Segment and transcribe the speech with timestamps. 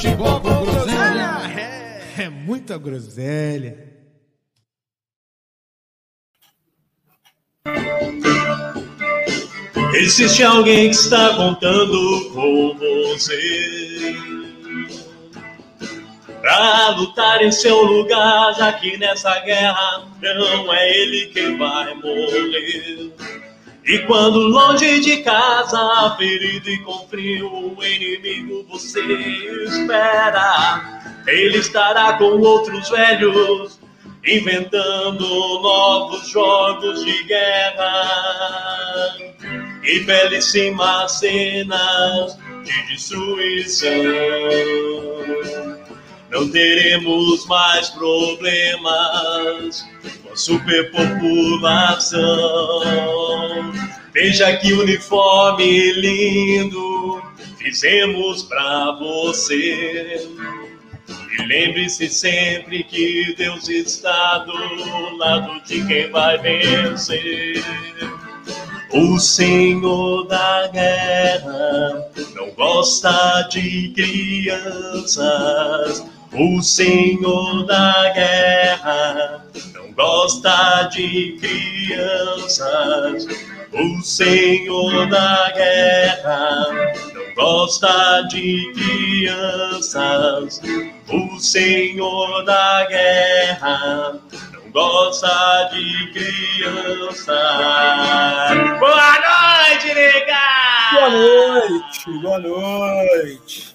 [0.00, 1.42] Futebol com groselha.
[1.54, 3.86] É, é muita groselha.
[9.92, 14.16] Existe alguém que está contando com você
[16.40, 23.12] Pra lutar em seu lugar, já que nessa guerra não é ele quem vai morrer.
[23.84, 29.00] E quando longe de casa, ferido e com frio, o inimigo você
[29.64, 31.00] espera.
[31.26, 33.80] Ele estará com outros velhos,
[34.26, 35.26] inventando
[35.62, 39.16] novos jogos de guerra.
[39.82, 43.90] E belíssimas cenas de destruição.
[46.30, 49.84] Não teremos mais problemas
[50.22, 52.20] com a superpopulação.
[54.12, 57.22] Veja que uniforme lindo
[57.58, 60.28] fizemos pra você.
[61.38, 67.62] E lembre-se sempre que Deus está do lado de quem vai vencer.
[68.92, 75.20] O Senhor da guerra não gosta de crianças.
[76.32, 83.26] O Senhor da guerra não gosta de crianças.
[83.72, 86.68] O Senhor da guerra
[87.12, 90.60] não gosta de crianças.
[91.08, 94.20] O Senhor da guerra
[94.52, 97.26] não gosta de crianças.
[98.78, 100.60] Boa noite, nega!
[100.92, 103.69] Boa noite, boa noite.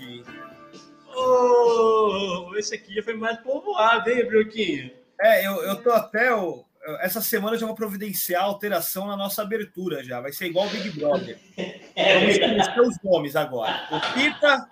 [1.26, 4.92] Oh, esse aqui foi mais povoado, hein, Brioquinho?
[5.20, 6.30] É, eu, eu tô até.
[6.30, 6.66] Eu,
[7.00, 10.22] essa semana eu já vou providenciar alteração na nossa abertura já.
[10.22, 11.38] Vai ser igual o Big Brother.
[11.98, 13.88] É Vamos escolher os nomes agora.
[13.90, 14.68] O Pita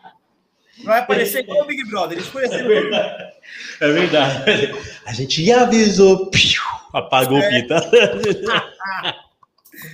[0.83, 2.17] vai aparecer igual o Big Brother.
[2.17, 3.33] Eles É conheceram verdade.
[3.79, 4.75] É verdade.
[5.05, 6.29] A gente avisou.
[6.29, 7.79] Piu, apagou o pita.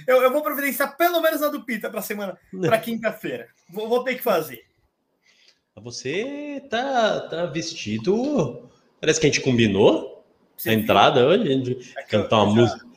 [0.08, 3.48] eu, eu vou providenciar pelo menos a do Pita para semana, para quinta-feira.
[3.70, 4.66] Vou, vou ter que fazer.
[5.84, 8.64] Você tá, tá vestido.
[9.00, 10.24] Parece que a gente combinou
[10.58, 10.80] Você viu?
[10.80, 11.44] entrada hoje.
[11.44, 12.90] A gente É cantar uma já- música.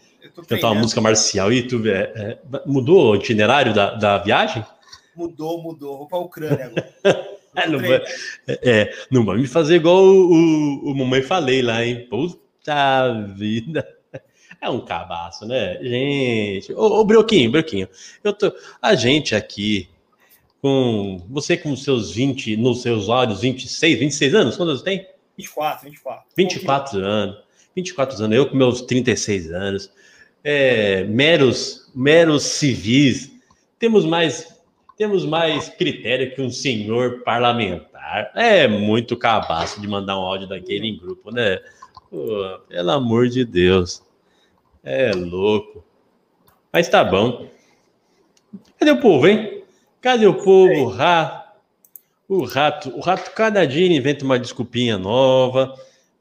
[0.49, 4.65] Cantar uma música marcial e tu é, é, mudou o itinerário da, da viagem?
[5.15, 5.99] Mudou, mudou.
[5.99, 7.33] Vou para a Ucrânia agora.
[7.55, 8.03] É, não, vai,
[8.49, 12.07] é, não vai me fazer igual o, o, o mamãe falei lá, hein?
[12.09, 13.87] Puta vida.
[14.59, 15.79] É um cabaço, né?
[15.83, 16.73] Gente.
[16.73, 17.91] Ô, ô Brioquinho, Brioquinho,
[18.25, 18.51] eu tô.
[18.81, 19.87] A gente aqui,
[20.63, 21.21] com.
[21.29, 25.07] Você com os seus 20, nos seus olhos, 26, 26 anos, quantos tem?
[25.37, 26.25] 24, 24.
[26.37, 27.43] 24 anos.
[27.75, 29.91] 24 anos, eu com meus 36 anos.
[30.45, 33.33] É, meros, meros civis.
[33.79, 34.63] Temos mais,
[34.97, 38.31] temos mais critério que um senhor parlamentar.
[38.35, 41.59] É muito cabaço de mandar um áudio daquele em grupo, né?
[42.11, 44.03] Pô, pelo amor de Deus.
[44.85, 45.85] É louco.
[46.73, 47.49] Mas tá bom.
[48.79, 49.62] Cadê o povo, hein?
[50.03, 50.75] Cadê o povo?
[50.75, 51.53] O rato.
[52.29, 55.75] O rato, o rato cada dia inventa uma desculpinha nova.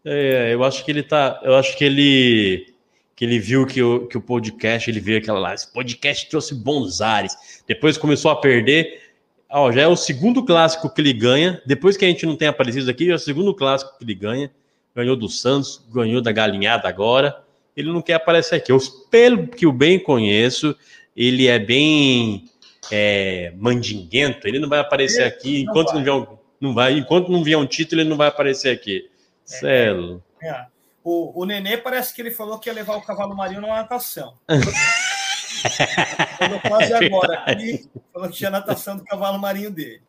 [0.05, 1.41] É, eu acho que ele tá.
[1.43, 2.67] Eu acho que ele.
[3.15, 5.53] Que ele viu que o, que o podcast, ele viu aquela lá.
[5.55, 7.63] Esse podcast trouxe bons ares.
[7.67, 9.01] Depois começou a perder.
[9.49, 11.59] Ó, já é o segundo clássico que ele ganha.
[11.65, 14.13] Depois que a gente não tem aparecido aqui, já é o segundo clássico que ele
[14.15, 14.51] ganha.
[14.95, 17.43] Ganhou do Santos, ganhou da Galinhada agora.
[17.75, 18.71] Ele não quer aparecer aqui.
[18.71, 18.79] Eu,
[19.09, 20.75] pelo que eu bem conheço,
[21.15, 22.45] ele é bem
[22.91, 24.47] é, mandinguento.
[24.47, 25.95] Ele não vai aparecer aqui não enquanto vai.
[25.95, 26.97] não vier um, não vai.
[26.97, 29.09] Enquanto não vier um título, ele não vai aparecer aqui.
[29.43, 30.23] Celo.
[30.41, 30.65] É.
[31.03, 34.37] O, o Nenê parece que ele falou que ia levar o cavalo marinho na natação.
[36.39, 40.01] Falou quase agora aqui, falou que tinha natação do cavalo marinho dele.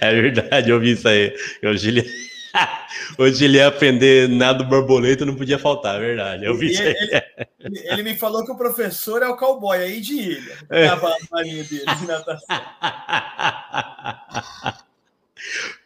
[0.00, 1.34] É verdade, eu vi isso aí.
[1.64, 2.06] Hoje ele,
[3.18, 6.44] hoje ele ia aprender nada do borboleta, não podia faltar, é verdade.
[6.44, 6.88] Eu vi E isso aí.
[6.88, 7.22] ele,
[7.60, 10.58] ele- ele me falou que o professor é o cowboy aí de ilha.
[10.70, 10.88] É.
[10.88, 12.46] cavalo marinho dele de natação.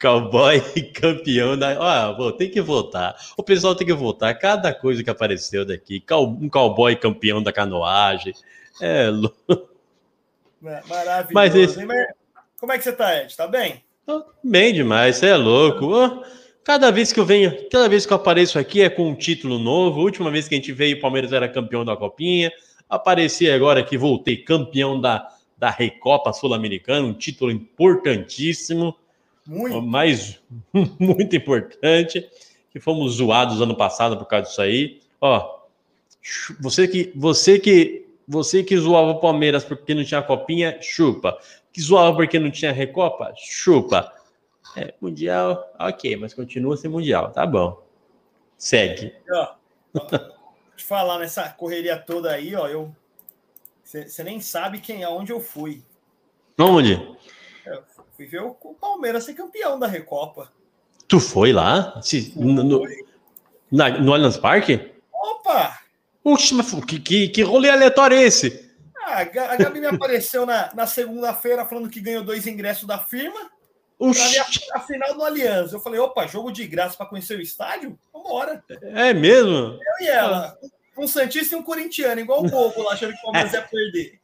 [0.00, 0.60] Cowboy
[0.92, 1.78] campeão da.
[1.80, 3.16] Ó, pô, tem que votar.
[3.38, 4.38] O pessoal tem que votar.
[4.38, 6.02] Cada coisa que apareceu daqui.
[6.40, 8.34] Um cowboy campeão da canoagem.
[8.80, 9.68] É louco.
[10.60, 10.82] Né?
[10.86, 11.32] Maravilhoso.
[11.32, 11.86] Mas esse-
[12.60, 13.34] Como é que você tá, Ed?
[13.34, 13.82] Tá bem?
[14.44, 15.86] Bem demais, você é louco.
[15.86, 16.22] Ô,
[16.66, 19.56] cada vez que eu venho, cada vez que eu apareço aqui é com um título
[19.56, 20.00] novo.
[20.00, 22.50] A última vez que a gente veio, o Palmeiras era campeão da Copinha.
[22.90, 28.96] Apareci agora que voltei campeão da, da Recopa Sul-Americana, um título importantíssimo,
[29.46, 29.80] Muito.
[29.80, 30.40] mas
[30.98, 32.28] muito importante,
[32.72, 35.00] que fomos zoados ano passado por causa disso aí.
[35.20, 35.60] Ó,
[36.60, 41.38] você que você que você que zoava o Palmeiras porque não tinha copinha, chupa.
[41.72, 44.15] Que zoava porque não tinha Recopa, chupa.
[44.76, 47.82] É, mundial, ok, mas continua sem mundial, tá bom.
[48.58, 49.14] Segue.
[49.30, 49.54] Ó,
[50.76, 52.94] te falar nessa correria toda aí, ó, eu.
[53.82, 55.82] Você nem sabe quem aonde eu fui.
[56.58, 56.96] Onde?
[58.16, 60.52] Fui ver o, o Palmeiras ser campeão da Recopa.
[61.08, 62.00] Tu foi lá?
[62.02, 62.82] Se- no, no,
[63.70, 64.92] na- no Allianz Parque?
[65.12, 65.78] Opa!
[66.24, 68.70] Oxe, mas que, que, que rolê aleatório é esse?
[68.98, 72.86] Ah, a Ga- a Gabi me apareceu na, na segunda-feira falando que ganhou dois ingressos
[72.88, 73.50] da firma
[73.98, 74.38] Oxi,
[74.74, 75.72] a, final do Allianz.
[75.72, 77.98] Eu falei, opa, jogo de graça para conhecer o estádio?
[78.12, 78.62] Vambora.
[78.82, 79.52] é mesmo?
[79.52, 80.58] Eu e ela.
[80.98, 84.20] Um Santista e um corintiano, igual o bobo lá, achando que o Palmeiras ia perder.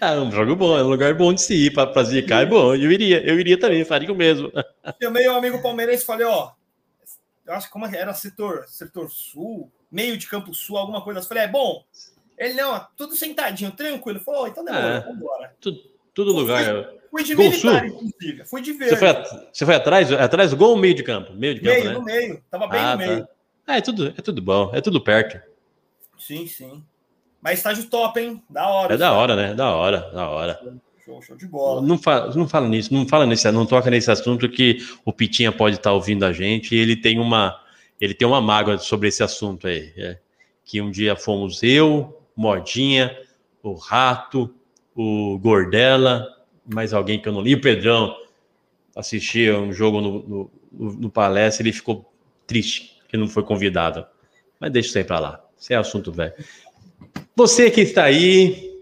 [0.00, 2.74] é um jogo bom, é um lugar bom de se ir para zicar, é bom.
[2.74, 4.50] Eu iria, eu iria também, faria o mesmo.
[5.02, 6.52] Chamei um amigo palmeirense e falei, ó,
[7.46, 11.18] eu acho que como era setor, setor sul, meio de campo sul, alguma coisa.
[11.20, 11.28] assim.
[11.28, 11.84] falei, é bom.
[12.38, 14.18] Ele não, ó, tudo sentadinho, tranquilo.
[14.18, 15.00] Ele falou, ó, então demora, É.
[15.00, 15.56] vambora.
[15.60, 16.88] Tudo lugar.
[17.10, 17.88] Fui de Gol militar, sul?
[17.88, 18.44] inclusive.
[18.46, 18.96] Fui de Você verde.
[18.98, 21.32] foi, at- você foi atrás, atrás do gol ou meio de campo?
[21.34, 21.94] Meio de campo, meio, né?
[21.94, 22.42] no meio.
[22.50, 23.20] Tava bem Ah, no meio.
[23.22, 23.28] tá.
[23.66, 25.40] Ah, é tudo, é tudo bom, é tudo perto.
[26.18, 26.82] Sim, sim.
[27.40, 28.42] Mas estágio top, hein?
[28.48, 28.94] Da hora.
[28.94, 29.54] É da hora, né?
[29.54, 30.58] Da hora, da hora.
[31.04, 31.82] Show, show de bola.
[31.82, 35.50] Não fala, não fala nisso, não fala nesse, não toca nesse assunto que o Pitinha
[35.52, 37.60] pode estar ouvindo a gente e ele tem uma,
[38.00, 39.92] ele tem uma mágoa sobre esse assunto aí.
[39.96, 40.18] é.
[40.64, 43.18] que um dia fomos eu, Modinha,
[43.62, 44.54] o Rato,
[44.94, 46.26] o Gordela,
[46.66, 48.16] mais alguém que eu não li, o Pedrão,
[48.94, 52.12] assistia um jogo no, no, no- palestra, ele ficou
[52.46, 54.06] triste que não foi convidado.
[54.60, 55.44] Mas deixa isso aí pra lá.
[55.58, 56.32] Isso é assunto velho.
[57.34, 58.72] Você que está aí,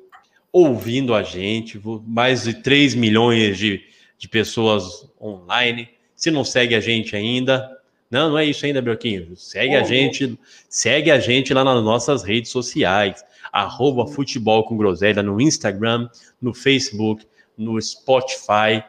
[0.52, 3.82] ouvindo a gente, mais de 3 milhões de,
[4.18, 5.88] de pessoas online.
[6.16, 7.70] Se não segue a gente ainda,
[8.10, 9.36] não, não é isso ainda, Broquinho.
[9.36, 14.76] Segue a Ô, gente, segue a gente lá nas nossas redes sociais, arroba futebol com
[14.76, 16.08] groselha no Instagram,
[16.41, 17.26] no Facebook,
[17.56, 18.82] no Spotify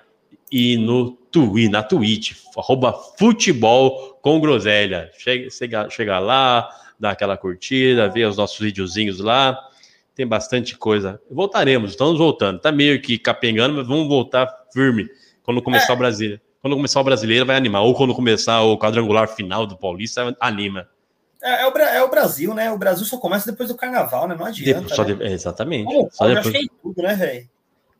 [0.51, 5.09] e no Twi, na Twitch, arroba futebol com groselha.
[5.17, 6.69] Chega, chega, chega lá,
[6.99, 9.57] dá aquela curtida, vê os nossos videozinhos lá
[10.15, 11.21] tem bastante coisa.
[11.29, 12.59] Voltaremos, estamos voltando.
[12.59, 15.09] Tá meio que capengando, mas vamos voltar firme
[15.41, 16.41] quando começar o Brasília.
[16.61, 17.81] Quando começar o brasileiro, vai animar.
[17.81, 20.87] Ou quando começar o quadrangular final do Paulista, anima.
[21.43, 22.71] É, é o, é o Brasil, né?
[22.71, 24.35] O Brasil só começa depois do carnaval, né?
[24.35, 24.81] Não adianta.
[24.81, 25.15] Depois- né?
[25.15, 25.85] de- é, exatamente.
[25.85, 27.49] Como Só depois- acho que é tudo, né, velho?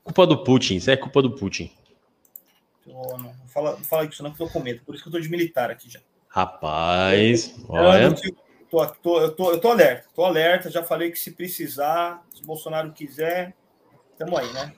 [0.03, 1.71] Culpa do Putin, isso é culpa do Putin.
[2.85, 4.81] Não, não fala, não fala isso não, que eu tô com medo.
[4.85, 5.99] Por isso que eu tô de militar aqui já.
[6.27, 8.15] Rapaz, Eu, olha.
[8.15, 10.07] fico- tô, tô, eu, tô, eu tô alerta.
[10.15, 13.53] Tô alerta, já falei que se precisar, se Bolsonaro quiser,
[14.17, 14.73] tamo aí, né?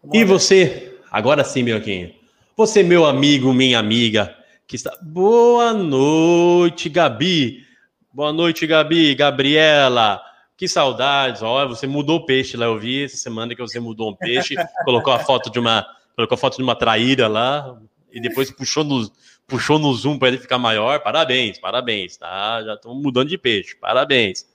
[0.00, 0.32] Tamo E alerta.
[0.32, 2.14] você, agora sim, Mioquinho.
[2.56, 4.36] Você, meu amigo, minha amiga,
[4.72, 4.96] que está.
[5.02, 7.62] Boa noite, Gabi.
[8.10, 9.14] Boa noite, Gabi.
[9.14, 10.18] Gabriela.
[10.56, 11.42] Que saudades.
[11.42, 12.64] Olha, você mudou o peixe lá.
[12.64, 14.54] Eu vi essa semana que você mudou um peixe,
[14.86, 15.86] colocou a foto de uma,
[16.16, 17.78] colocou a foto de uma traíra lá
[18.10, 19.12] e depois puxou no,
[19.46, 21.00] puxou no zoom para ele ficar maior.
[21.00, 22.62] Parabéns, parabéns, tá?
[22.64, 23.76] Já estamos mudando de peixe.
[23.78, 24.48] Parabéns.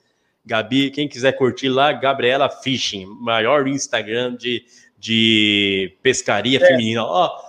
[0.44, 4.64] Gabi, quem quiser curtir lá, Gabriela Fishing, maior Instagram de,
[4.98, 7.04] de pescaria feminina.
[7.04, 7.47] Ó,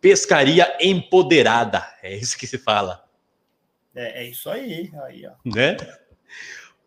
[0.00, 1.86] pescaria empoderada.
[2.02, 3.04] É isso que se fala,
[3.94, 4.90] É, é isso aí.
[5.06, 5.32] aí ó.
[5.44, 5.76] né?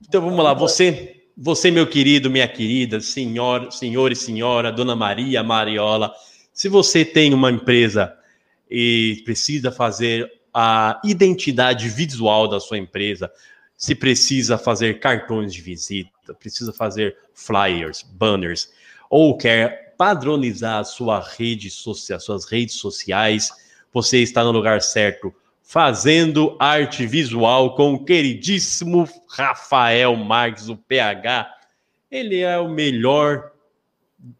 [0.07, 5.43] Então vamos lá, você, você meu querido, minha querida, senhor, senhor e senhora, dona Maria
[5.43, 6.13] Mariola,
[6.53, 8.15] se você tem uma empresa
[8.69, 13.31] e precisa fazer a identidade visual da sua empresa,
[13.75, 18.71] se precisa fazer cartões de visita, precisa fazer flyers, banners,
[19.09, 23.51] ou quer padronizar a sua rede social, suas redes sociais,
[23.93, 25.33] você está no lugar certo,
[25.63, 31.49] fazendo arte visual com o queridíssimo Rafael Marques, o PH.
[32.11, 33.51] Ele é o melhor,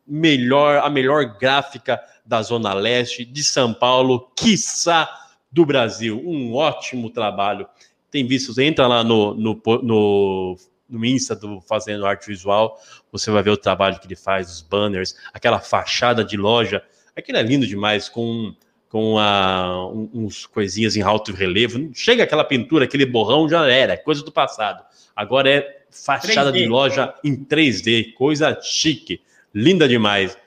[0.06, 5.10] melhor, a melhor gráfica da Zona Leste de São Paulo, quiçá
[5.52, 6.22] do Brasil.
[6.26, 7.68] Um ótimo trabalho.
[8.12, 10.58] Tem visto, entra lá no, no, no,
[10.90, 12.80] no Insta do Fazendo Arte Visual,
[13.12, 16.84] você vai ver o trabalho que ele faz, os banners, aquela fachada de loja.
[17.16, 18.54] Aquilo é lindo demais, com,
[18.90, 21.90] com a, um- uns coisinhas em alto relevo.
[21.94, 24.84] Chega aquela pintura, aquele borrão, já era, é coisa do passado.
[25.16, 26.58] Agora é fachada 3D.
[26.64, 29.22] de loja em 3D, coisa chique,
[29.54, 30.38] linda demais.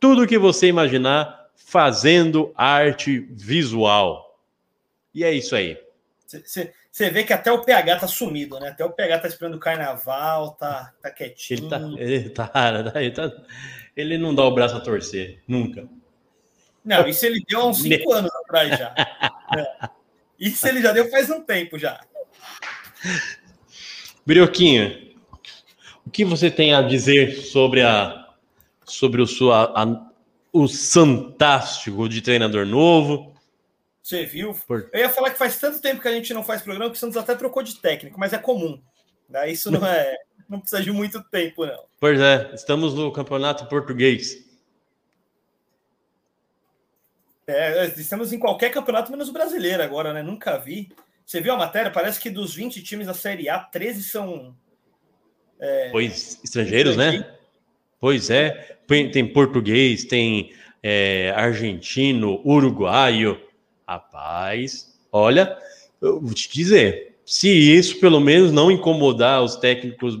[0.00, 4.38] tudo que você imaginar fazendo arte visual.
[5.14, 5.78] E é isso aí.
[6.94, 8.68] Você vê que até o PH tá sumido, né?
[8.68, 11.58] Até o PH tá esperando o carnaval, tá, tá quietinho.
[11.58, 13.32] Ele, tá, ele, tá, ele, tá,
[13.96, 15.88] ele não dá o braço a torcer, nunca.
[16.84, 18.94] Não, isso ele deu há uns cinco anos atrás já.
[19.56, 19.88] É.
[20.38, 22.00] Isso ele já deu faz um tempo já.
[24.24, 25.12] Brioquinha,
[26.04, 28.34] o que você tem a dizer sobre a
[28.84, 30.10] sobre o sua a,
[30.52, 33.33] o fantástico de treinador novo?
[34.04, 34.52] Você viu?
[34.66, 34.90] Por...
[34.92, 37.00] Eu ia falar que faz tanto tempo que a gente não faz programa que o
[37.00, 38.78] Santos até trocou de técnico, mas é comum.
[39.26, 39.50] Né?
[39.50, 40.14] Isso não é,
[40.46, 41.86] não precisa de muito tempo, não.
[41.98, 44.44] Pois é, estamos no campeonato português.
[47.46, 50.22] É, estamos em qualquer campeonato menos o brasileiro agora, né?
[50.22, 50.92] Nunca vi.
[51.24, 51.90] Você viu a matéria?
[51.90, 54.54] Parece que dos 20 times da Série A, 13 são.
[55.58, 57.26] É, pois, estrangeiros, né?
[57.98, 58.76] Pois é.
[58.86, 63.40] Tem português, tem é, argentino, uruguaio.
[63.86, 65.56] Rapaz, olha,
[66.00, 70.18] eu vou te dizer, se isso pelo menos não incomodar os técnicos,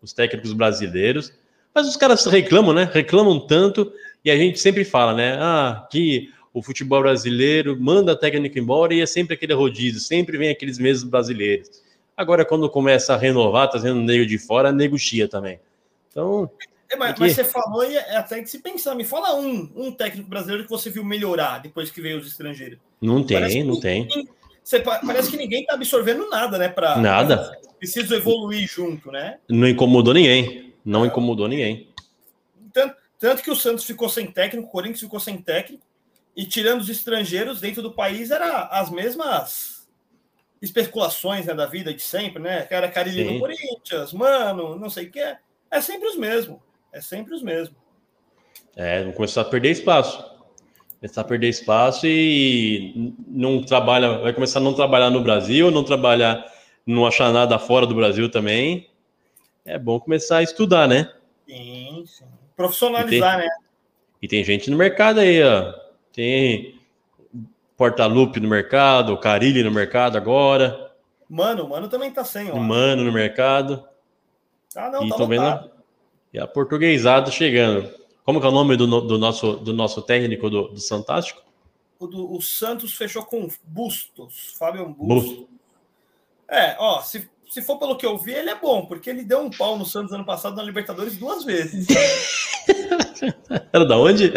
[0.00, 1.32] os técnicos brasileiros,
[1.74, 2.88] mas os caras reclamam, né?
[2.92, 3.92] Reclamam tanto
[4.24, 5.36] e a gente sempre fala, né?
[5.38, 10.36] Ah, que o futebol brasileiro manda a técnica embora e é sempre aquele rodízio, sempre
[10.36, 11.82] vem aqueles mesmos brasileiros.
[12.16, 15.58] Agora, quando começa a renovar, trazendo tá nego de fora, negocia também.
[16.10, 16.50] Então.
[16.92, 19.90] É, mas, mas, você falou e é até que se pensar, me fala um, um
[19.90, 22.78] técnico brasileiro que você viu melhorar depois que veio os estrangeiros.
[23.00, 24.06] Não tem, não tem.
[24.62, 26.68] Você, parece que ninguém está absorvendo nada, né?
[26.68, 27.38] Pra, nada.
[27.38, 29.38] Pra, preciso evoluir junto, né?
[29.48, 30.74] Não incomodou ninguém.
[30.84, 31.88] Não incomodou ninguém.
[32.72, 35.82] Tanto, tanto que o Santos ficou sem técnico, o Corinthians ficou sem técnico.
[36.36, 39.88] E tirando os estrangeiros dentro do país, era as mesmas
[40.60, 42.66] especulações né, da vida de sempre, né?
[42.70, 45.18] Era Carilho no Corinthians, mano, não sei o que.
[45.18, 45.38] É,
[45.70, 46.60] é sempre os mesmos.
[46.92, 47.76] É sempre os mesmos.
[48.76, 50.24] É, vão começar a perder espaço.
[51.00, 55.82] Começar a perder espaço e não trabalha, vai começar a não trabalhar no Brasil, não
[55.82, 56.44] trabalhar,
[56.86, 58.88] não achar nada fora do Brasil também.
[59.64, 61.12] É bom começar a estudar, né?
[61.48, 62.24] Sim, sim.
[62.56, 63.56] Profissionalizar, e tem, né?
[64.22, 65.82] E tem gente no mercado aí, ó
[66.12, 66.78] tem
[67.76, 70.92] Portalupe no mercado, Carilli no mercado agora.
[71.28, 72.56] Mano, mano também tá sem, ó.
[72.56, 73.84] Mano no mercado.
[74.76, 75.71] Ah, não, e tá vendo
[76.32, 77.92] E a portuguesada chegando.
[78.24, 81.42] Como que é o nome do, do nosso, do nosso técnico do, do Fantástico?
[81.98, 85.06] O, do, o Santos fechou com Bustos, Fábio Bustos.
[85.06, 85.46] Bustos.
[86.48, 89.40] É, ó, se, se for pelo que eu vi, ele é bom, porque ele deu
[89.40, 91.86] um pau no Santos ano passado na Libertadores duas vezes.
[93.72, 94.32] Era da onde?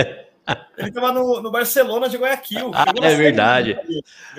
[0.77, 2.71] Ele estava no, no, Barcelona de Guayaquil.
[2.73, 3.77] Ah, é verdade.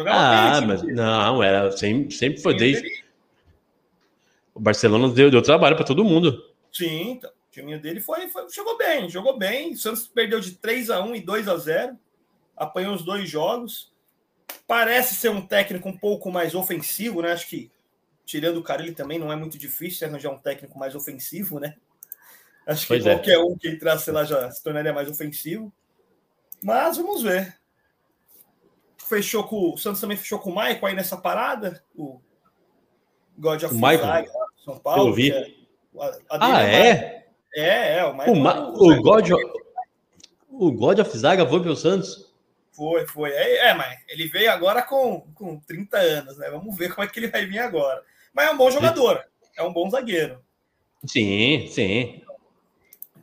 [0.07, 3.05] ah, mas não, era sempre, sempre foi desde.
[4.55, 6.45] O Barcelona deu, deu trabalho para todo mundo.
[6.73, 9.73] Sim, então, o time dele foi, foi, jogou bem, jogou bem.
[9.73, 11.99] O Santos perdeu de 3 a 1 e 2 a 0
[12.57, 13.93] apanhou os dois jogos.
[14.67, 17.33] Parece ser um técnico um pouco mais ofensivo, né?
[17.33, 17.71] Acho que,
[18.25, 21.77] tirando o cara, ele também não é muito difícil arranjar um técnico mais ofensivo, né?
[22.67, 23.15] Acho que pois é.
[23.15, 23.39] qualquer é.
[23.39, 25.73] um que entrasse lá já se tornaria mais ofensivo.
[26.63, 27.59] Mas vamos ver.
[28.99, 31.85] Fechou com o Santos também fechou com o Maicon aí nessa parada.
[31.95, 32.21] O
[33.39, 34.27] God of Michael,
[34.65, 35.11] São Paulo.
[35.11, 35.31] Eu vi.
[35.31, 35.55] É,
[36.29, 37.26] ah, é?
[37.57, 38.05] É, é.
[38.05, 39.45] O, Michael, o, Ma o, God of,
[40.51, 42.33] o God of Zaga foi pro Santos?
[42.73, 43.31] Foi, foi.
[43.31, 46.51] É, é, mas ele veio agora com, com 30 anos, né?
[46.51, 48.03] Vamos ver como é que ele vai vir agora.
[48.35, 49.25] Mas é um bom jogador,
[49.57, 50.39] é um bom zagueiro.
[51.07, 52.23] Sim, sim.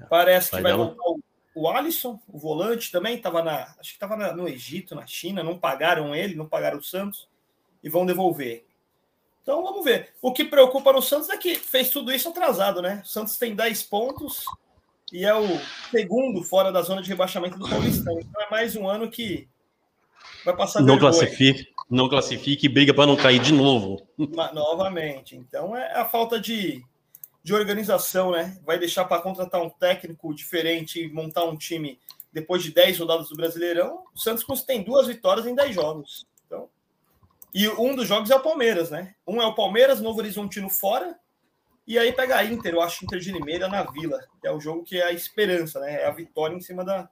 [0.09, 1.19] Parece que vai, vai voltar o
[1.55, 3.75] o Alisson, o volante, também estava na.
[3.79, 7.29] Acho que estava no Egito, na China, não pagaram ele, não pagaram o Santos
[7.83, 8.65] e vão devolver.
[9.43, 10.13] Então vamos ver.
[10.21, 13.01] O que preocupa no Santos é que fez tudo isso atrasado, né?
[13.05, 14.45] O Santos tem 10 pontos
[15.11, 15.45] e é o
[15.91, 18.17] segundo fora da zona de rebaixamento do Paulistão.
[18.19, 19.47] Então é mais um ano que
[20.43, 24.01] vai passar Não classifique, não classifique e briga para não cair de novo.
[24.17, 25.35] Novamente.
[25.35, 26.83] Então é a falta de
[27.43, 28.57] de organização, né?
[28.65, 31.99] Vai deixar para contratar um técnico diferente e montar um time
[32.31, 34.05] depois de 10 rodadas do Brasileirão.
[34.15, 36.25] O Santos tem duas vitórias em 10 jogos.
[37.53, 39.13] E um dos jogos é o Palmeiras, né?
[39.27, 41.15] Um é o Palmeiras, Novo Horizontino fora.
[41.85, 44.59] E aí pega a Inter, eu acho Inter de Limeira na Vila, que é o
[44.59, 46.01] jogo que é a esperança, né?
[46.01, 47.09] É a vitória em cima da,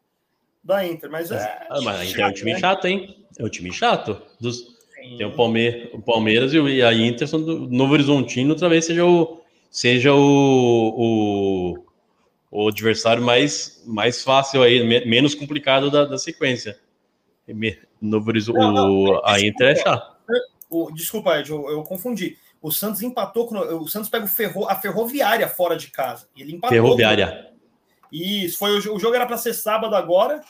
[0.64, 1.12] da Inter.
[1.12, 1.68] Mas é.
[1.70, 2.60] Ah, mas a Inter é um time né?
[2.60, 3.26] chato, hein?
[3.38, 4.22] É um time chato.
[4.40, 4.80] Dos...
[4.96, 9.42] Tem o Palmeiras, o Palmeiras e a Inter são do Novo Horizontino, talvez seja o
[9.72, 11.76] seja o,
[12.52, 16.78] o, o adversário mais, mais fácil aí, menos complicado da, da sequência.
[18.02, 20.11] Novo não, a Inter é chato.
[20.94, 22.38] Desculpa, Ed, eu, eu, confundi.
[22.62, 23.58] O Santos empatou com.
[23.58, 26.28] O Santos pega o ferro, a ferroviária fora de casa.
[26.36, 26.76] E ele empatou.
[26.76, 27.52] Ferroviária.
[28.12, 30.42] Isso, foi o, o jogo era para ser sábado agora,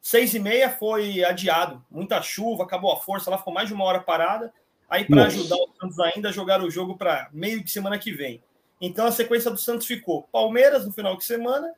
[0.00, 3.84] seis e meia foi adiado, muita chuva, acabou a força, lá ficou mais de uma
[3.84, 4.52] hora parada.
[4.88, 8.42] Aí para ajudar o Santos ainda jogar o jogo para meio de semana que vem.
[8.80, 11.72] Então a sequência do Santos ficou Palmeiras no final de semana,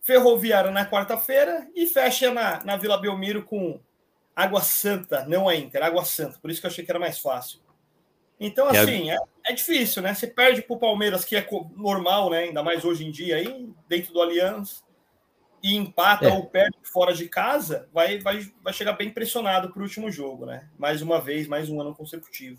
[0.00, 3.78] Ferroviária na quarta-feira e fecha na, na Vila Belmiro com
[4.34, 6.38] Água Santa, não a Inter, Água Santa.
[6.40, 7.60] Por isso que eu achei que era mais fácil.
[8.38, 10.14] Então, assim, é, é difícil, né?
[10.14, 11.46] Você perde para o Palmeiras, que é
[11.76, 12.44] normal, né?
[12.44, 14.82] Ainda mais hoje em dia aí, dentro do Allianz,
[15.62, 16.32] e empata é.
[16.32, 20.46] ou perde fora de casa, vai, vai, vai chegar bem pressionado para o último jogo,
[20.46, 20.68] né?
[20.78, 22.58] Mais uma vez, mais um ano consecutivo.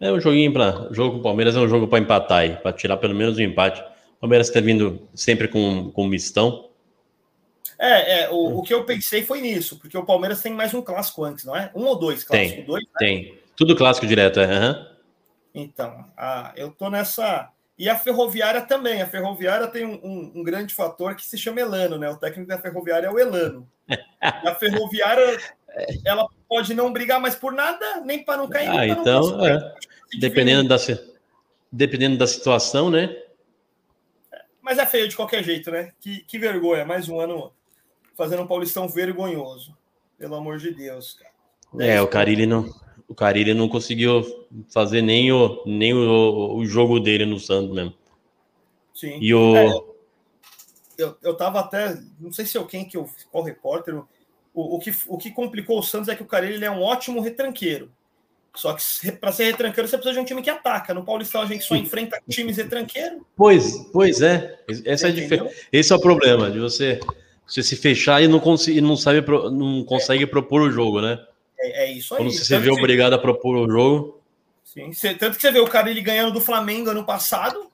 [0.00, 0.88] É um joguinho para.
[0.92, 3.42] jogo com o Palmeiras é um jogo para empatar aí, para tirar pelo menos um
[3.42, 3.80] empate.
[4.16, 6.67] O Palmeiras está vindo sempre com, com mistão.
[7.78, 10.82] É, é o, o, que eu pensei foi nisso, porque o Palmeiras tem mais um
[10.82, 11.70] clássico antes, não é?
[11.74, 12.56] Um ou dois clássicos?
[12.56, 12.90] Tem, dois, né?
[12.98, 13.38] tem.
[13.56, 14.46] Tudo clássico direto, é.
[14.46, 14.86] Uhum.
[15.54, 17.50] Então, a, eu tô nessa.
[17.78, 19.00] E a Ferroviária também.
[19.00, 22.10] A Ferroviária tem um, um, um, grande fator que se chama Elano, né?
[22.10, 23.68] O técnico da Ferroviária é o Elano.
[24.20, 25.38] a Ferroviária,
[26.04, 28.68] ela pode não brigar mais por nada, nem para não cair.
[28.68, 29.74] Ah, então, é.
[30.18, 30.76] dependendo, da,
[31.70, 33.16] dependendo da situação, né?
[34.60, 35.92] Mas é feio de qualquer jeito, né?
[36.00, 36.84] Que, que vergonha.
[36.84, 37.52] Mais um ano
[38.18, 39.74] fazendo um Paulistão vergonhoso.
[40.18, 41.30] Pelo amor de Deus, cara.
[41.78, 42.68] É, o Carilli não,
[43.06, 44.24] o Carilli não conseguiu
[44.68, 47.94] fazer nem o, nem o, o jogo dele no Santos mesmo.
[48.92, 49.18] Sim.
[49.20, 49.56] E o...
[49.56, 49.72] É,
[50.98, 54.04] eu, eu tava até, não sei se eu quem que eu, qual repórter, o,
[54.52, 57.92] o, que, o que complicou o Santos é que o Carilli é um ótimo retranqueiro.
[58.56, 60.92] Só que para ser retranqueiro você precisa de um time que ataca.
[60.92, 63.20] No Paulistão a gente só enfrenta times retranqueiros.
[63.36, 64.58] Pois, pois é.
[64.84, 65.12] Essa é.
[65.70, 66.98] Esse é o problema de você,
[67.48, 70.26] você se fechar e não, conseguir, não, sabe, não consegue é.
[70.26, 71.18] propor o jogo, né?
[71.58, 72.20] É, é isso aí.
[72.20, 74.20] Quando você se vê obrigado a propor o jogo.
[74.62, 77.70] Sim, tanto que você vê o cara ele ganhando do Flamengo ano passado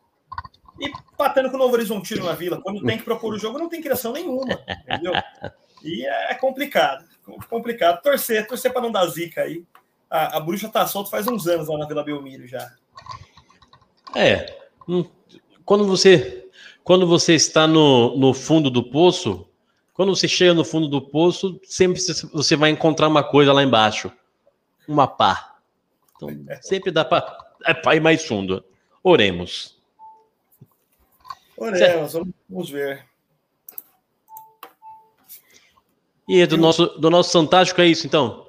[0.81, 2.61] e batendo com o Novo Horizontino na Vila.
[2.63, 4.59] Quando tem que propor o jogo, não tem criação nenhuma.
[4.89, 5.13] Entendeu?
[5.83, 7.05] E é complicado.
[7.51, 8.01] Complicado.
[8.01, 9.65] Torcer, torcer para não dar zica aí
[10.15, 12.73] a, a bruxa tá solta faz uns anos lá na Vila Belmiro já.
[14.15, 14.57] É.
[14.89, 15.05] Hum,
[15.65, 16.49] quando você
[16.85, 19.49] quando você está no, no fundo do poço,
[19.95, 22.01] quando você chega no fundo do poço, sempre
[22.33, 24.13] você vai encontrar uma coisa lá embaixo.
[24.89, 25.57] Uma pá.
[26.17, 26.29] Então,
[26.61, 28.63] sempre dá para é ir mais fundo.
[29.03, 29.79] Oremos.
[31.57, 32.13] Oremos,
[32.49, 33.07] vamos ver.
[36.29, 38.49] E do nosso, do nosso Fantástico é isso, então?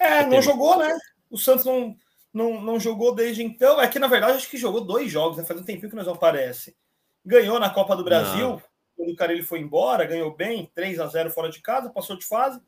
[0.00, 0.96] É, não jogou, né?
[1.30, 1.94] O Santos não,
[2.32, 3.80] não, não jogou desde então.
[3.80, 5.44] É que, na verdade, acho que jogou dois jogos, né?
[5.44, 6.74] Faz um tempinho que nós não aparece.
[7.26, 8.62] Ganhou na Copa do Brasil, não.
[8.98, 12.18] Quando o cara ele foi embora, ganhou bem, 3 a 0 fora de casa, passou
[12.18, 12.60] de fase.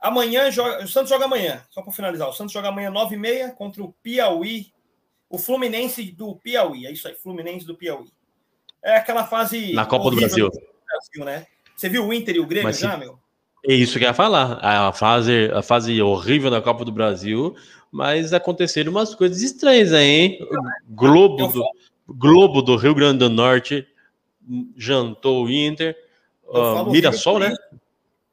[0.00, 0.84] Amanhã joga.
[0.84, 2.28] O Santos joga amanhã, só para finalizar.
[2.28, 4.66] O Santos joga amanhã 9h30 contra o Piauí.
[5.28, 6.86] O Fluminense do Piauí.
[6.86, 8.06] É isso aí, Fluminense do Piauí.
[8.80, 9.72] É aquela fase.
[9.72, 10.48] Na Copa do Brasil.
[10.48, 11.24] do Brasil.
[11.24, 11.46] né?
[11.76, 13.18] Você viu o Inter e o Grêmio Mas, já, meu?
[13.66, 14.60] É isso que eu ia falar.
[14.62, 17.56] A fase, a fase horrível da Copa do Brasil,
[17.90, 20.48] mas aconteceram umas coisas estranhas aí, hein?
[20.88, 21.64] Globo do,
[22.06, 23.84] Globo do Rio Grande do Norte
[24.76, 25.96] jantou o Inter.
[26.44, 27.54] Uh, Mirassol, né?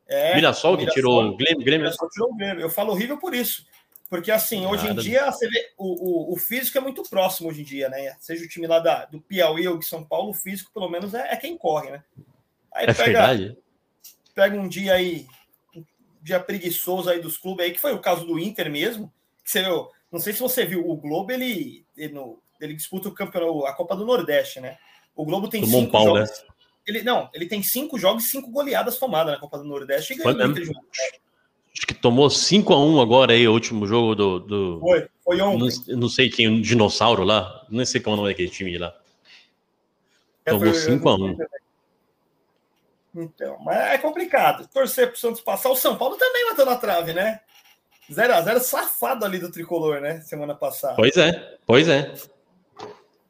[0.08, 1.64] É, Mirassol que tirou o Grêmio.
[1.64, 1.92] Grêmio.
[2.12, 2.62] tirou o Grêmio.
[2.62, 3.66] Eu falo horrível por isso.
[4.10, 5.02] Porque, assim, hoje Nada.
[5.02, 8.16] em dia, você vê, o, o, o, físico é muito próximo hoje em dia, né?
[8.20, 11.16] Seja o time lá da, do Piauí ou de São Paulo, o físico, pelo menos,
[11.16, 12.04] é, é quem corre, né?
[12.72, 13.58] Aí é pega, verdade
[14.34, 15.28] pega um dia aí,
[15.76, 15.84] um
[16.22, 19.12] dia preguiçoso aí dos clubes aí, que foi o caso do Inter mesmo,
[19.44, 23.10] que você viu, não sei se você viu, o Globo, ele, ele, no, ele disputa
[23.10, 24.78] o campeonato, a Copa do Nordeste, né?
[25.16, 26.30] O Globo tem Tomou cinco um pau, jogos.
[26.30, 26.36] Né?
[26.86, 30.18] Ele, não, ele tem cinco jogos e cinco goleadas tomadas na Copa do Nordeste e
[30.18, 30.70] ganhou o Inter
[31.76, 34.40] Acho que tomou 5 a 1 agora aí, o último jogo do.
[34.40, 34.80] do...
[34.80, 35.82] Foi, foi ontem.
[35.88, 37.66] Não, não sei quem, um dinossauro lá.
[37.68, 38.96] Não sei qual é o nome daquele time lá.
[40.46, 41.38] É, tomou 5 a 1
[43.16, 44.68] então, mas é complicado.
[44.68, 45.70] Torcer para o Santos passar.
[45.70, 47.42] O São Paulo também bateu na trave, né?
[48.12, 50.20] 0x0 safado ali do tricolor, né?
[50.22, 50.96] Semana passada.
[50.96, 52.14] Pois é, pois é.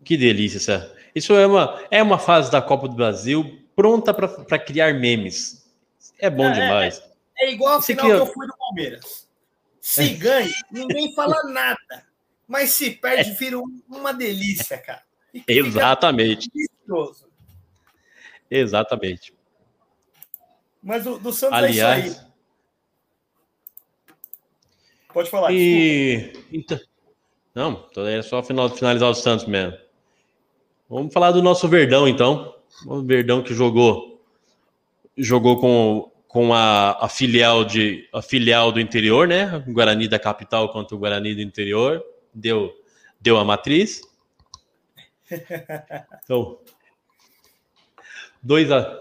[0.04, 0.96] Que delícia essa.
[1.15, 5.63] Isso é uma, é uma fase da Copa do Brasil pronta para criar memes.
[6.19, 7.04] É bom é, é demais.
[7.38, 9.28] É, é igual a final que eu fui do Palmeiras.
[9.82, 12.06] Se ganha, ninguém fala nada.
[12.47, 13.34] Mas se perde, é.
[13.34, 13.58] vira
[13.89, 15.04] uma delícia, cara.
[15.47, 16.49] Exatamente.
[18.49, 19.34] Exatamente.
[20.82, 22.34] Mas do, do Santos Aliás, é isso aí.
[25.13, 25.52] Pode falar.
[25.52, 26.34] E...
[26.52, 26.80] Então...
[27.56, 29.78] Não, é só final, finalizar o Santos mesmo.
[30.93, 32.53] Vamos falar do nosso Verdão, então.
[32.86, 34.21] O Verdão que jogou
[35.17, 39.63] jogou com, com a, a, filial de a filial do interior, né?
[39.69, 42.03] Guarani da capital contra o Guarani do interior.
[42.32, 42.71] Deu,
[43.19, 44.01] deu a matriz.
[46.23, 46.60] Então,
[48.43, 48.99] 2 a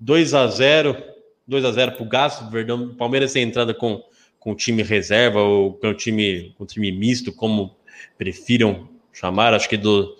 [0.00, 1.04] 2 a 0
[1.46, 4.02] 2 a 0 para o Gasto, Verdão, Palmeiras tem entrada com,
[4.40, 7.76] com time reserva ou com time, com time misto, como
[8.18, 10.16] prefiram chamar, acho que do,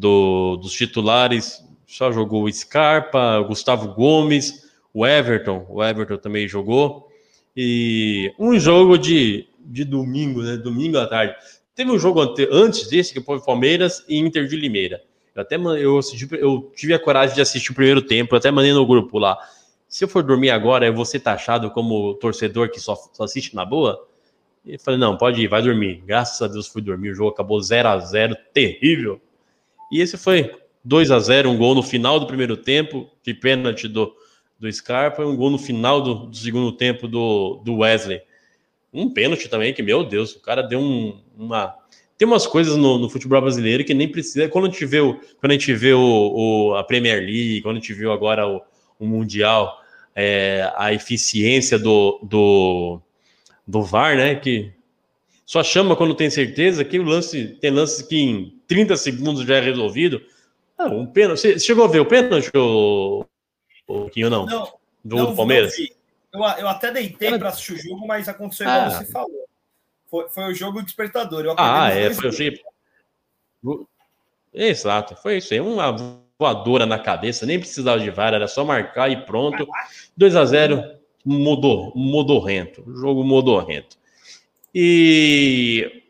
[0.00, 7.08] do, dos titulares só jogou o Scarpa, Gustavo Gomes, o Everton, o Everton também jogou,
[7.56, 11.34] e um jogo de, de domingo, né, domingo à tarde.
[11.74, 15.02] Teve um jogo ante, antes desse, que foi Palmeiras e Inter de Limeira.
[15.34, 18.72] Eu até eu, assisti, eu tive a coragem de assistir o primeiro tempo, até mandei
[18.72, 19.36] no grupo lá.
[19.88, 23.56] Se eu for dormir agora, eu vou ser taxado como torcedor que só, só assiste
[23.56, 24.06] na boa?
[24.64, 26.02] E falei, não, pode ir, vai dormir.
[26.06, 27.10] Graças a Deus fui dormir.
[27.10, 29.20] O jogo acabou 0 a 0 terrível.
[29.90, 30.50] E esse foi
[30.84, 34.14] 2 a 0 um gol no final do primeiro tempo, de pênalti do,
[34.58, 38.20] do Scarpa, um gol no final do, do, segundo tempo do, do Wesley.
[38.92, 41.74] Um pênalti também, que, meu Deus, o cara deu um, uma.
[42.18, 44.48] Tem umas coisas no, no, futebol brasileiro que nem precisa.
[44.48, 47.76] Quando a gente vê, o, quando a, gente vê o, o a Premier League, quando
[47.76, 48.60] a gente viu agora o,
[48.98, 49.80] o Mundial,
[50.14, 53.00] é, a eficiência do, do,
[53.66, 54.34] do VAR, né?
[54.34, 54.72] Que
[55.46, 59.56] só chama quando tem certeza que o lance tem lances que em 30 segundos já
[59.56, 60.22] é resolvido.
[60.78, 61.40] Ah, um pênalti.
[61.40, 63.26] Você chegou a ver o pênalti, ou,
[63.88, 64.46] ou não?
[64.46, 64.72] Não.
[65.04, 65.74] Do, não, Palmeiras?
[66.32, 68.90] Não eu, eu até deitei para assistir o jogo, mas aconteceu igual ah.
[68.90, 69.44] você falou.
[70.08, 71.52] Foi, foi o jogo despertador.
[71.58, 72.60] Ah, é, foi o jeito.
[74.54, 75.60] Exato, foi isso aí.
[75.60, 75.96] Uma
[76.38, 79.66] voadora na cabeça, nem precisava de VAR, era só marcar e pronto.
[80.16, 83.98] 2 a 0 mudou, modorrento, jogo modorrento.
[84.72, 86.04] E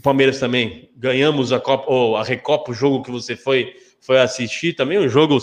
[0.00, 0.90] Palmeiras também.
[0.96, 4.74] Ganhamos a Copa, ou a Recopa, o jogo que você foi foi assistir.
[4.74, 5.38] Também, um jogo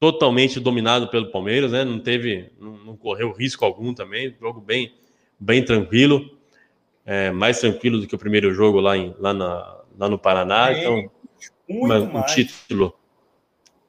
[0.00, 1.84] totalmente dominado pelo Palmeiras, né?
[1.84, 4.92] Não teve, não, não correu risco algum também, jogo bem,
[5.38, 6.28] bem tranquilo,
[7.06, 10.70] é, mais tranquilo do que o primeiro jogo lá, em, lá, na, lá no Paraná.
[10.70, 11.10] É, então,
[11.68, 12.94] uma, um título,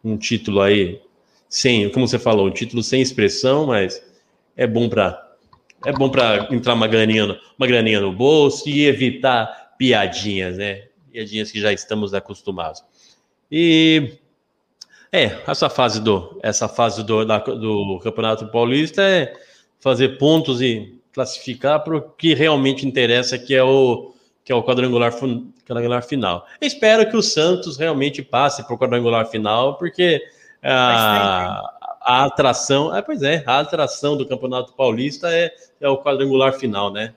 [0.04, 1.02] um título aí
[1.50, 4.04] sem, como você falou, um título sem expressão, mas
[4.56, 5.23] é bom para
[5.86, 10.88] é bom para entrar uma graninha, uma graninha no bolso e evitar piadinhas, né?
[11.12, 12.84] Piadinhas que já estamos acostumados.
[13.52, 14.14] E
[15.12, 19.34] é, essa fase do essa fase do, da, do Campeonato Paulista é
[19.80, 24.12] fazer pontos e classificar para o que realmente interessa, que é o
[24.44, 25.14] que é o quadrangular,
[25.66, 26.46] quadrangular final.
[26.60, 30.22] Eu espero que o Santos realmente passe para o quadrangular final, porque
[30.62, 31.62] a,
[32.04, 36.92] a atração, é, pois é, a atração do Campeonato Paulista é, é o quadrangular final,
[36.92, 37.14] né?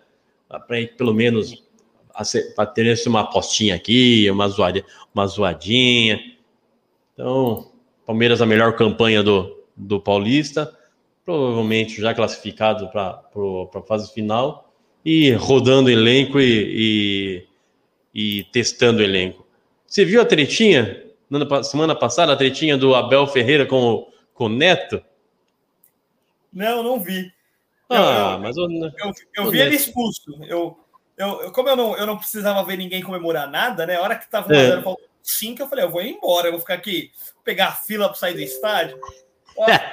[0.48, 0.60] Para
[0.96, 1.62] pelo menos
[2.54, 6.20] para ter uma apostinha aqui, uma zoadinha, uma zoadinha.
[7.12, 7.70] Então,
[8.06, 10.72] Palmeiras a melhor campanha do, do Paulista,
[11.24, 13.20] provavelmente já classificado para
[13.74, 14.72] a fase final
[15.04, 17.44] e rodando elenco e,
[18.14, 19.44] e, e testando elenco.
[19.86, 24.44] Você viu a tretinha na semana passada, a tretinha do Abel Ferreira com o, com
[24.44, 25.02] o Neto?
[26.52, 27.32] Não, não vi.
[27.88, 30.38] Ah, eu, mas eu, eu, eu vi ele expulso.
[30.44, 30.78] Eu,
[31.16, 33.96] eu, como eu não, eu não precisava ver ninguém comemorar nada, né?
[33.96, 34.82] A hora que tava é.
[34.82, 37.10] faltando cinco, eu falei, eu vou ir embora, eu vou ficar aqui,
[37.42, 38.98] pegar a fila para sair do estádio.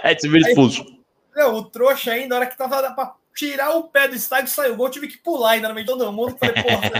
[0.03, 0.86] É, você viu expulso.
[1.34, 4.73] Não, o trouxa ainda, a hora que tava para tirar o pé do estádio, saiu
[4.73, 6.36] o gol, eu tive que pular ainda no meio de todo mundo.
[6.38, 6.91] Falei, porra,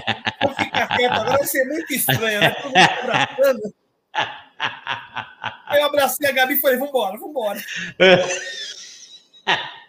[0.41, 2.51] vou ficar quieto, agora vai ser muito estranho, né?
[2.51, 3.73] Todo mundo abraçando.
[5.67, 7.60] Aí eu abracei a Gabi e falei, vambora, vambora.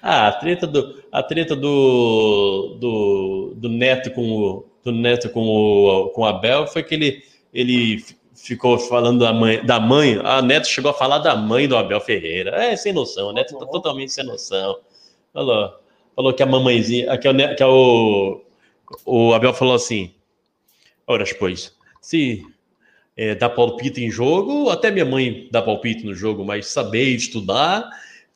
[0.00, 5.40] Ah, a treta do, a treta do, do, do Neto com o do Neto com
[5.40, 7.22] o, com Abel foi que ele,
[7.52, 10.18] ele ficou falando da mãe, da mãe.
[10.22, 12.50] A Neto chegou a falar da mãe do Abel Ferreira.
[12.56, 14.78] É sem noção, o Neto tá totalmente sem noção.
[15.32, 15.74] Falou,
[16.14, 18.40] falou que a mamãezinha, que, é o, que é o,
[19.04, 20.14] o Abel falou assim:
[21.06, 22.46] Ora, pois, se
[23.16, 27.88] é, dá palpite em jogo, até minha mãe dá palpite no jogo, mas saber estudar,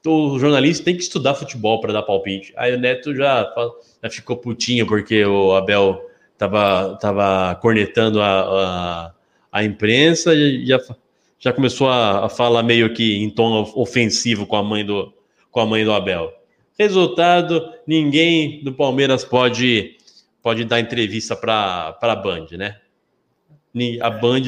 [0.07, 2.53] o jornalista tem que estudar futebol para dar palpite.
[2.57, 3.47] Aí o Neto já,
[4.03, 6.01] já ficou putinho porque o Abel
[6.38, 9.12] tava, tava cornetando a, a,
[9.53, 10.81] a imprensa e já,
[11.38, 15.12] já começou a, a falar meio que em tom ofensivo com a mãe do,
[15.51, 16.33] com a mãe do Abel.
[16.79, 19.99] Resultado: ninguém do Palmeiras pode,
[20.43, 22.77] pode dar entrevista para a Band, né?
[24.03, 24.43] A Band,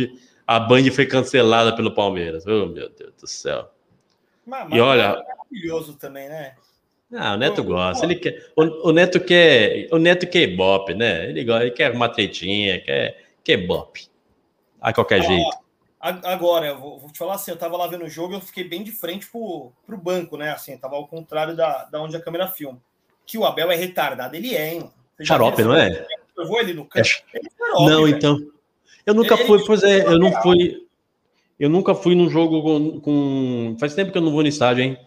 [0.47, 2.47] a Band foi cancelada pelo Palmeiras.
[2.47, 3.71] Oh, meu Deus do céu.
[4.45, 6.55] Mas, mas e olha, é maravilhoso também, né?
[7.15, 8.07] Ah, o Neto gosta.
[8.07, 11.29] Ele quer, o, o, Neto quer, o Neto quer bop, né?
[11.29, 14.01] Ele gosta, ele quer uma tretinha, quer, quer bop.
[14.81, 15.63] A qualquer ah, jeito.
[16.01, 18.65] Agora, eu vou, vou, te falar assim, eu tava lá vendo o jogo, eu fiquei
[18.65, 20.51] bem de frente pro, pro banco, né?
[20.51, 22.83] Assim, tava ao contrário da, da onde a câmera filma.
[23.25, 24.91] Que o Abel é retardado, ele é, hein?
[25.21, 26.05] Xarope, não é?
[26.37, 26.89] Eu vou ali no.
[26.95, 26.99] É...
[26.99, 28.17] Ele é xarope, não, velho.
[28.17, 28.39] então.
[29.05, 30.87] Eu nunca ele, fui, pois é, eu não fui.
[31.59, 34.85] eu nunca fui num jogo com, com, Faz tempo que eu não vou no estádio,
[34.85, 34.99] hein?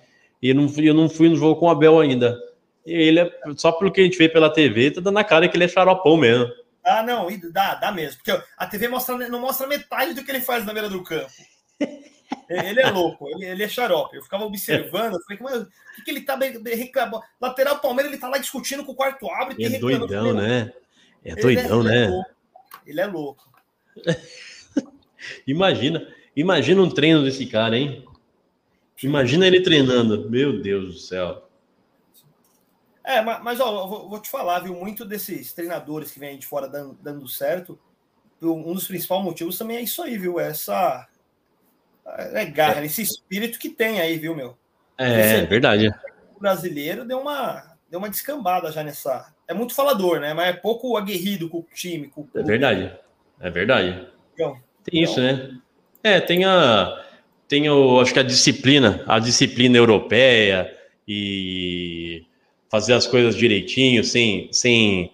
[0.41, 2.38] E eu não, fui, eu não fui no jogo com o Abel ainda.
[2.86, 5.47] E ele, é, só pelo que a gente vê pela TV, tá dando a cara
[5.47, 6.47] que ele é xaropão mesmo.
[6.84, 8.21] Ah, não, dá, dá mesmo.
[8.23, 11.31] Porque a TV mostra, não mostra metade do que ele faz na beira do campo.
[12.47, 14.17] Ele é louco, ele, ele é xarope.
[14.17, 17.23] Eu ficava observando, eu falei, mas o que, que ele tá reclamando?
[17.41, 19.63] Lateral Palmeiras, ele tá lá discutindo com o quarto árbitro.
[19.63, 20.71] É doidão, né?
[21.23, 22.03] É doidão, ele é, né?
[22.05, 22.29] Ele é louco.
[22.86, 23.54] Ele é louco.
[25.47, 28.05] imagina, imagina um treino desse cara, hein?
[29.03, 30.29] Imagina ele treinando.
[30.29, 31.47] Meu Deus do céu.
[33.03, 34.73] É, mas, ó, vou, vou, te falar, viu?
[34.73, 37.77] Muito desses treinadores que vêm de fora dando, dando certo,
[38.41, 40.39] um dos principais motivos também é isso aí, viu?
[40.39, 41.08] Essa
[42.34, 42.86] é garra, é.
[42.86, 44.58] esse espírito que tem aí, viu, meu?
[44.97, 45.89] É, esse, verdade.
[46.36, 49.34] O brasileiro deu uma, deu uma descambada já nessa.
[49.47, 50.34] É muito falador, né?
[50.34, 52.08] Mas é pouco aguerrido com o time.
[52.08, 52.97] Com, com é verdade.
[53.39, 54.07] É verdade.
[54.33, 55.23] Então, tem isso, então...
[55.23, 55.57] né?
[56.03, 57.01] É, tem a.
[57.47, 60.71] Tem o, acho que a disciplina, a disciplina europeia
[61.07, 62.23] e
[62.69, 65.11] fazer as coisas direitinho, sem, sem,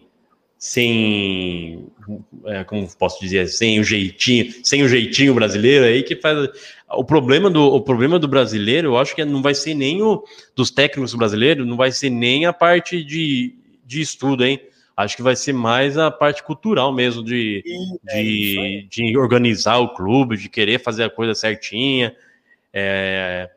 [0.57, 1.88] sem,
[2.45, 6.49] é, como posso dizer, sem o jeitinho, sem o jeitinho brasileiro aí que faz
[6.89, 10.23] o problema do o problema do brasileiro, eu acho que não vai ser nem o
[10.55, 13.55] dos técnicos brasileiros, não vai ser nem a parte de,
[13.86, 14.60] de estudo, hein?
[14.95, 19.77] Acho que vai ser mais a parte cultural mesmo de, Sim, é de, de organizar
[19.80, 22.15] o clube, de querer fazer a coisa certinha.
[22.73, 23.49] É,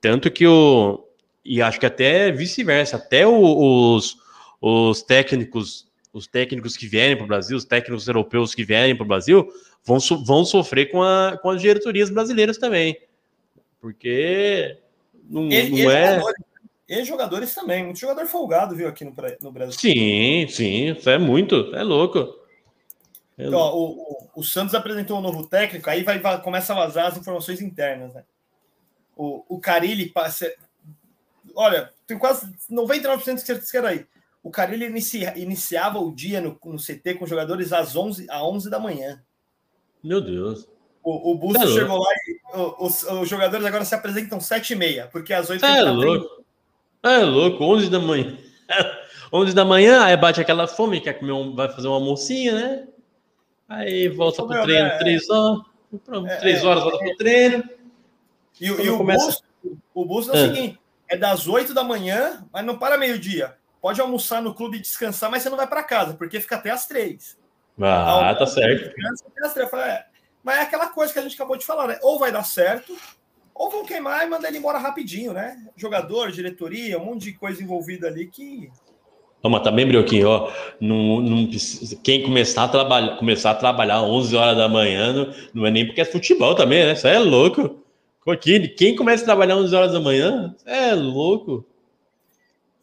[0.00, 1.04] tanto que o,
[1.44, 4.16] e acho que até vice-versa, até os,
[4.60, 9.04] os técnicos, os técnicos que vierem para o Brasil, os técnicos europeus que vierem para
[9.04, 9.48] o Brasil,
[9.84, 12.96] vão, vão sofrer com, a, com as diretorias brasileiras também.
[13.80, 14.76] Porque
[15.28, 16.14] não, e, não é.
[16.14, 16.49] Jogadores,
[16.90, 19.78] e jogadores também, muito jogador folgado, viu, aqui no, no Brasil.
[19.78, 22.36] Sim, sim, isso é muito, é louco.
[23.38, 26.72] É então, ó, o, o, o, Santos apresentou um novo técnico, aí vai, vai, começa
[26.72, 28.24] a vazar as informações internas, né?
[29.16, 30.52] O, o Carilli passa,
[31.54, 34.04] olha, tem quase 99% de certeza que era aí.
[34.42, 38.68] O Carilli inicia, iniciava o dia no, no, CT com jogadores às 11, às 11
[38.68, 39.22] da manhã.
[40.02, 40.66] Meu Deus.
[41.04, 42.40] O, o Busto é chegou lá e
[42.80, 46.39] os, os, jogadores agora se apresentam às 7h30, porque às 8 É louco.
[47.02, 48.36] É louco, 11 da manhã.
[49.32, 52.88] 11 da manhã, aí bate aquela fome, quer comer um, vai fazer uma mocinha, né?
[53.68, 55.60] Aí volta pro treino, é, 3 horas.
[56.40, 57.64] 3 é, horas volta pro treino.
[58.60, 59.26] E, e o, começa...
[59.26, 59.44] Busto,
[59.94, 63.56] o Busto é o seguinte: é das 8 da manhã, mas não para meio-dia.
[63.80, 66.70] Pode almoçar no clube e descansar, mas você não vai para casa, porque fica até
[66.70, 67.38] as 3.
[67.80, 68.94] Ah, tá certo.
[68.94, 69.70] Descansa até as 3.
[69.70, 70.06] Falei, é.
[70.42, 71.98] Mas é aquela coisa que a gente acabou de falar, né?
[72.02, 72.96] Ou vai dar certo,
[73.60, 75.54] ou vão queimar e mandar ele embora rapidinho, né?
[75.76, 78.70] Jogador, diretoria, um monte de coisa envolvida ali que.
[79.44, 81.50] Não, mas também, Brioquinho, ó, não, não
[82.02, 85.86] quem começar a, trabalhar, começar a trabalhar 11 horas da manhã não, não é nem
[85.86, 86.94] porque é futebol também, né?
[86.94, 87.84] Isso é louco.
[88.40, 91.62] Quem, quem começa a trabalhar 11 horas da manhã, é louco.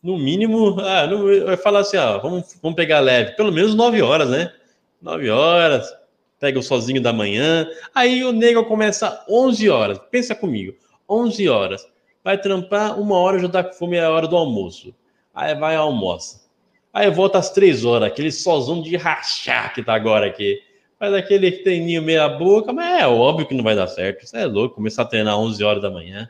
[0.03, 3.99] No mínimo, ah, não, vai falar assim, ó, vamos, vamos pegar leve, pelo menos 9
[4.03, 4.53] horas, né?
[5.01, 5.91] 9 horas,
[6.39, 10.75] pega o sozinho da manhã, aí o nego começa 11 horas, pensa comigo,
[11.09, 11.87] 11 horas,
[12.23, 14.93] vai trampar, uma hora já dá fome, é a hora do almoço,
[15.33, 16.47] aí vai almoça,
[16.93, 20.61] aí volta às 3 horas, aquele sozão de rachar que tá agora aqui,
[20.99, 24.23] faz aquele treininho meia boca, mas é óbvio que não vai dar certo.
[24.23, 26.29] Isso é louco, começar a treinar 11 horas da manhã.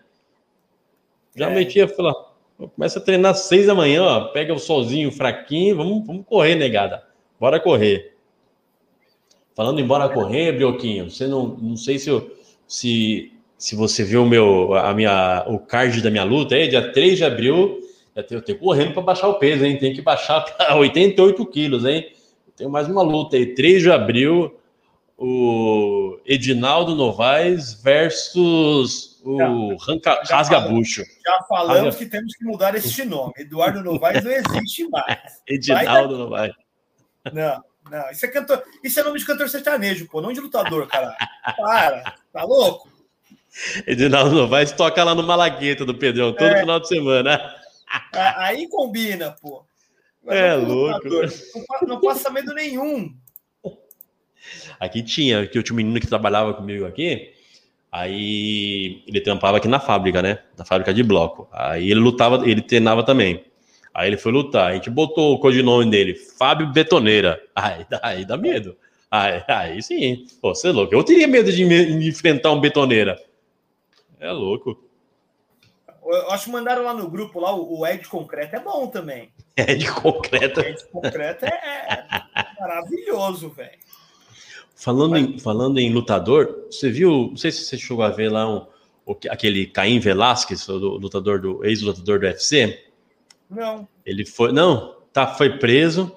[1.36, 1.54] Já é.
[1.54, 2.36] metia, falou,
[2.76, 6.56] começa a treinar às 6 da manhã, ó, pega o solzinho fraquinho, vamos, vamos correr,
[6.56, 7.04] negada.
[7.40, 8.17] Bora correr.
[9.58, 12.32] Falando em bora correr, Brioquinho, você não, não sei se, eu,
[12.68, 16.92] se, se você viu o meu, a minha, o card da minha luta aí, dia
[16.92, 17.80] 3 de abril,
[18.30, 19.80] eu tenho correndo para baixar o peso, hein?
[19.80, 22.06] Tem que baixar para 88 quilos, hein?
[22.56, 24.60] Tem mais uma luta aí, 3 de abril,
[25.18, 31.02] o Edinaldo Novaes versus o Ranca, já Rasgabucho.
[31.26, 31.98] Já falamos Rasga...
[31.98, 33.34] que temos que mudar este nome.
[33.36, 35.42] Eduardo Novaes não existe mais.
[35.50, 36.54] Edinaldo Novaes.
[37.34, 38.10] Não, não.
[38.12, 38.64] Isso é, cantor...
[38.84, 41.16] Isso é nome de cantor sertanejo, pô, não de lutador, cara.
[41.58, 42.90] Para, tá louco?
[43.86, 46.60] Edinaldo Novaes toca lá no Malagueta do Pedrão todo é.
[46.60, 47.56] final de semana.
[48.38, 49.66] Aí combina, pô.
[50.28, 51.08] É louco.
[51.10, 53.16] Não, não passa medo nenhum.
[54.80, 57.34] Aqui tinha, que eu tinha um menino que trabalhava comigo aqui,
[57.92, 60.40] aí ele trampava aqui na fábrica, né?
[60.58, 61.48] Na fábrica de bloco.
[61.52, 63.44] Aí ele lutava, ele treinava também.
[63.98, 67.42] Aí ele foi lutar, a gente botou o codinome dele, Fábio Betoneira.
[67.56, 68.78] Aí, aí dá medo.
[69.10, 70.94] Aí, aí sim, Pô, você é louco.
[70.94, 73.20] Eu teria medo de, me, de enfrentar um betoneira.
[74.20, 74.80] É louco.
[76.06, 79.30] Eu acho que mandaram lá no grupo lá o, Ed Concreto é bom também.
[79.58, 80.60] Ed Concreto.
[80.60, 81.50] Ed Concreto é,
[82.36, 83.80] é maravilhoso, velho.
[84.76, 88.48] Falando em, falando em lutador, você viu, não sei se você chegou a ver lá
[88.48, 88.64] um,
[89.04, 92.84] o que- aquele Caim Velasquez, o do- lutador do ex-lutador do UFC.
[93.50, 93.88] Não.
[94.06, 96.16] Ele foi, não, tá, foi preso.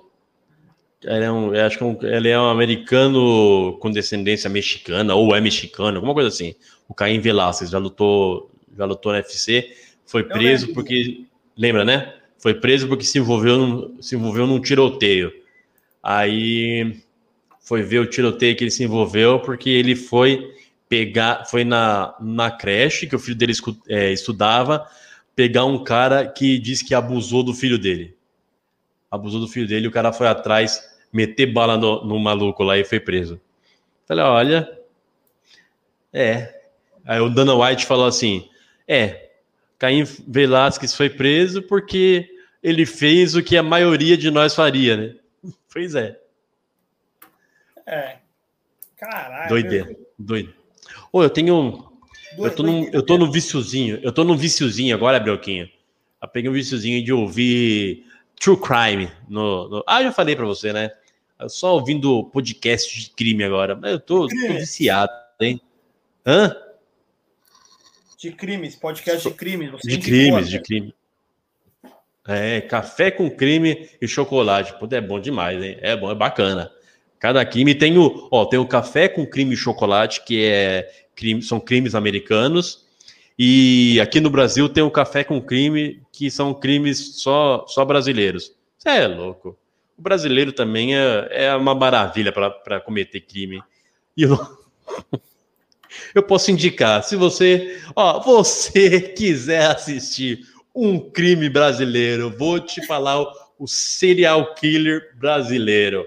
[1.02, 5.34] Ele é um, acho que é um- ele é um americano com descendência mexicana ou
[5.34, 6.54] é mexicano, alguma coisa assim.
[6.88, 10.74] O Caim Velasquez já lutou, já lutou no UFC, foi preso lembro.
[10.74, 11.24] porque
[11.56, 12.14] lembra, né?
[12.38, 15.32] Foi preso porque se envolveu num, se envolveu num tiroteio.
[16.02, 17.00] Aí
[17.60, 20.54] foi ver o tiroteio que ele se envolveu porque ele foi
[20.88, 24.86] pegar, foi na, na creche que o filho dele escu- é, estudava,
[25.34, 28.16] pegar um cara que disse que abusou do filho dele.
[29.10, 32.84] Abusou do filho dele, o cara foi atrás, meter bala no, no maluco lá e
[32.84, 33.40] foi preso.
[34.06, 34.80] Falei, olha,
[36.12, 36.60] é.
[37.04, 38.48] Aí o Dana White falou assim:
[38.86, 39.30] é,
[39.78, 42.28] Caim Velasquez foi preso porque
[42.62, 45.14] ele fez o que a maioria de nós faria, né?
[45.72, 46.18] Pois é.
[47.86, 48.18] É.
[48.96, 49.48] Caralho.
[49.48, 50.52] Doideira, doido.
[51.12, 51.89] Ô, eu tenho.
[52.38, 53.98] Eu tô, num, eu tô no viciozinho.
[54.02, 55.68] Eu tô no viciozinho agora, Brioquinho.
[56.22, 58.04] Eu peguei um viciozinho de ouvir
[58.38, 59.10] True Crime.
[59.28, 60.90] No, no- Ah, já falei pra você, né?
[61.38, 63.74] Eu só ouvindo podcast de crime agora.
[63.74, 65.60] Mas eu tô, tô viciado, hein?
[66.26, 66.54] Hã?
[68.18, 69.72] De crimes, podcast de crimes.
[69.82, 70.94] De crimes, de crime.
[72.28, 74.78] É, café com crime e chocolate.
[74.78, 75.78] Pô, é bom demais, hein?
[75.80, 76.70] É bom, é bacana.
[77.20, 81.42] Cada crime tem o, ó, tem o café com crime e chocolate, que é crime,
[81.42, 82.86] são crimes americanos.
[83.38, 88.54] E aqui no Brasil tem o café com crime, que são crimes só, só brasileiros.
[88.78, 89.56] Você é louco.
[89.98, 93.62] O brasileiro também é, é uma maravilha para cometer crime.
[94.16, 94.38] E eu,
[96.14, 100.40] eu posso indicar, se você, ó, você quiser assistir
[100.74, 106.06] um crime brasileiro, vou te falar o, o serial killer brasileiro.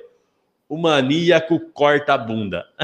[0.74, 2.66] O maníaco corta a bunda.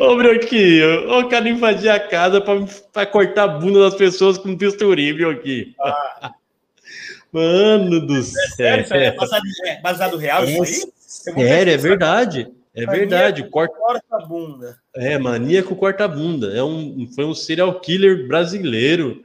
[0.00, 2.54] Ô, Broquinho, o cara invadir a casa pra,
[2.92, 5.74] pra cortar a bunda das pessoas com bisturi, Broquinho.
[7.30, 8.48] Mano do céu.
[8.56, 10.92] Sério, isso é baseado, é baseado real isso aí?
[10.98, 12.50] Sério, é verdade.
[12.74, 13.48] É verdade.
[13.48, 14.76] Corta, Corta a bunda.
[14.96, 16.52] é, maníaco corta-bunda.
[16.56, 19.22] É um, foi um serial killer brasileiro.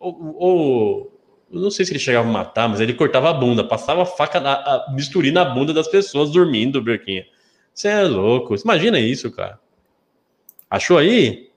[0.00, 1.17] Ou, ou-
[1.50, 4.06] eu não sei se ele chegava a matar, mas ele cortava a bunda, passava a
[4.06, 7.26] faca, na, a bisturi na bunda das pessoas dormindo, Berquinha.
[7.74, 8.54] Você é louco.
[8.56, 9.58] Imagina isso, cara.
[10.68, 11.50] Achou aí?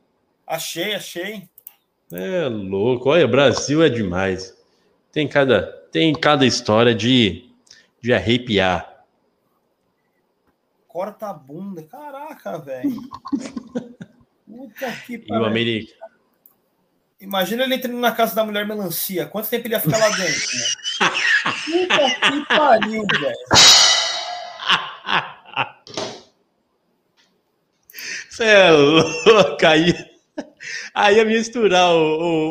[0.47, 1.49] Achei, achei.
[2.11, 3.09] É louco.
[3.09, 4.55] Olha, Brasil é demais.
[5.11, 7.49] Tem cada, tem cada história de,
[8.01, 9.03] de arrepiar.
[10.87, 11.83] Corta a bunda.
[11.83, 13.01] Caraca, velho.
[14.45, 15.45] Puta que E o pariu.
[15.45, 16.00] americano.
[17.21, 19.25] Imagina ele entrando na casa da mulher melancia.
[19.27, 20.57] Quanto tempo ele ia ficar lá dentro?
[20.57, 21.09] Né?
[21.87, 23.35] Puta que pariu, velho.
[28.29, 29.65] Você é louco.
[29.65, 29.93] Aí,
[30.93, 31.97] aí ia misturar o,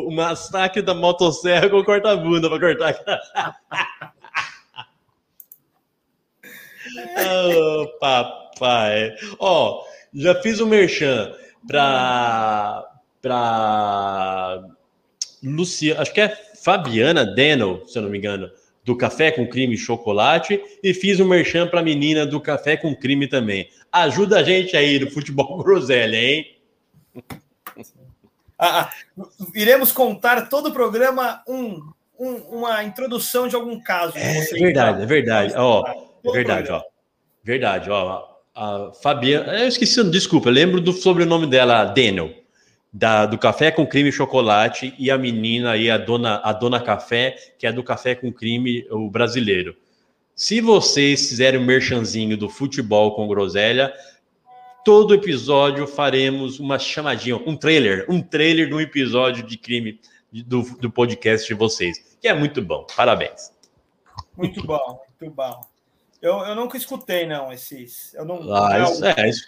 [0.03, 2.95] o- o massacre da motosserra com o corta-bunda pra cortar.
[7.17, 9.13] Ô, papai.
[9.39, 11.33] Ó, já fiz o merchan
[11.67, 12.83] pra.
[13.21, 14.63] Pra.
[15.43, 16.29] Luciana, acho que é
[16.63, 18.49] Fabiana Deno, se eu não me engano,
[18.85, 22.95] do Café com Crime e Chocolate, e fiz o merchan pra menina do Café com
[22.95, 23.67] Crime também.
[23.91, 26.45] Ajuda a gente aí do Futebol Groselha, hein?
[28.57, 31.81] Ah, ah, iremos contar todo o programa um,
[32.19, 34.13] um- uma introdução de algum caso.
[34.15, 35.53] É verdade, é verdade.
[35.57, 35.83] Ó,
[36.23, 36.81] é verdade, ó.
[37.43, 38.29] Verdade, ó.
[38.53, 42.29] A Fabiana, eu esqueci, desculpa, eu lembro do sobrenome dela, Daniel,
[42.91, 46.79] da, do Café com Crime e Chocolate, e a menina aí, a dona, a dona
[46.79, 49.75] Café, que é do Café com Crime, o brasileiro.
[50.35, 53.93] Se vocês fizerem o merchanzinho do futebol com groselha,
[54.83, 59.99] todo episódio faremos uma chamadinha, um trailer, um trailer de um episódio de crime
[60.31, 62.85] do, do podcast de vocês, que é muito bom.
[62.95, 63.53] Parabéns.
[64.35, 65.61] Muito bom, muito bom.
[66.21, 68.13] Eu, eu nunca escutei, não, esses.
[68.13, 68.53] Eu não.
[68.53, 69.43] Ah, não, é, isso.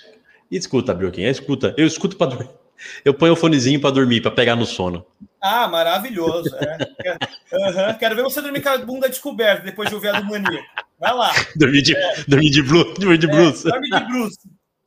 [0.49, 1.73] Escuta, Brioquinha, escuta.
[1.77, 2.62] Eu escuto para dormir.
[3.03, 5.05] Eu ponho o fonezinho para dormir, para pegar no sono.
[5.41, 6.49] Ah, maravilhoso.
[6.55, 7.17] É.
[7.53, 10.65] Aham, Quero ver você dormir com a bunda descoberta depois de ouvir a do maníaco.
[10.99, 11.31] Vai lá.
[11.55, 11.95] Dormir de,
[12.27, 12.93] dormir de blues.
[12.97, 13.25] Dormir de.
[13.25, 14.38] É, dorme de Bruce.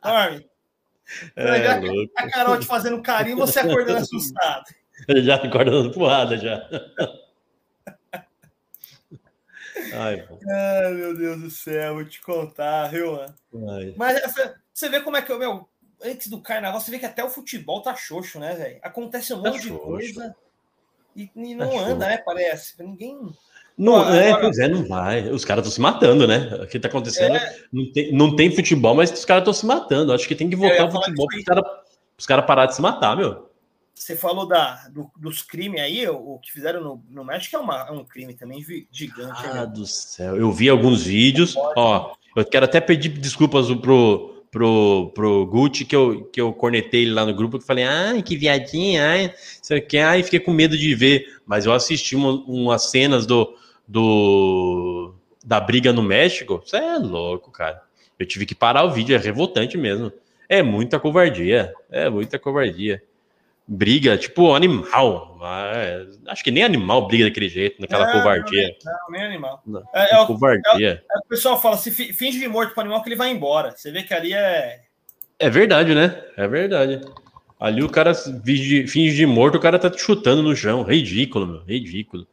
[0.03, 0.47] Dorme.
[1.36, 2.12] É, louco.
[2.16, 4.64] A Carol te fazendo carinho, você acordando assustado.
[5.09, 6.66] Já acorda dando porrada já.
[9.92, 10.26] Ai.
[10.49, 13.20] Ai, meu Deus do céu, vou te contar, viu?
[13.20, 13.94] Ai.
[13.97, 14.20] Mas
[14.72, 15.68] você vê como é que, meu,
[16.05, 18.78] antes do carnaval, você vê que até o futebol tá xoxo, né, velho?
[18.82, 19.84] Acontece um Tá monte de xoxo.
[19.84, 20.36] coisa
[21.14, 21.84] e, e Tá não xoxo.
[21.84, 22.18] anda, né?
[22.18, 22.74] Parece.
[22.82, 23.18] Ninguém.
[23.78, 25.28] Não, Agora- é, pois é, não vai.
[25.28, 26.49] Os caras estão se matando, né?
[26.62, 27.36] O que tá acontecendo?
[27.36, 27.57] É.
[27.72, 30.12] Não, tem, não tem futebol, mas os caras estão se matando.
[30.12, 31.64] Acho que tem que voltar o futebol para os caras
[32.26, 33.51] cara parar de se matar, meu.
[33.94, 37.59] Você falou da, do- dos crimes aí, o, o que fizeram no, no México é,
[37.59, 39.42] uma- é um crime também gigante.
[39.42, 39.66] né, Ah, meu?
[39.68, 40.36] do céu.
[40.36, 41.55] Eu vi alguns vídeos.
[41.57, 47.03] Ó, eu quero até pedir desculpas pro, pro, pro Gucci, que eu, que eu cornetei
[47.03, 50.53] ele lá no grupo, que falei, ai, que viadinha, ai, sei que, ai, fiquei com
[50.53, 51.26] medo de ver.
[51.47, 53.55] Mas eu assisti uma- umas cenas do,
[53.86, 56.62] do da briga no México.
[56.64, 57.82] Você é louco, cara.
[58.18, 60.12] Eu tive que parar o vídeo, é revoltante mesmo.
[60.49, 61.72] É muita covardia.
[61.90, 63.03] É muita covardia.
[63.68, 65.36] Briga, tipo, animal.
[65.40, 68.68] Mas, acho que nem animal briga daquele jeito, naquela Não, covardia.
[68.84, 69.60] Não, nem animal.
[69.66, 71.02] Não, É, é covardia.
[71.10, 73.72] é o pessoal fala, se fi- finge de morto pro animal que ele vai embora.
[73.72, 74.82] Você vê que ali é.
[75.38, 76.22] É verdade, né?
[76.36, 77.00] É verdade.
[77.58, 80.82] Ali o cara finge de morto, o cara tá te chutando no chão.
[80.82, 81.64] Ridículo, meu.
[81.64, 82.26] Ridículo.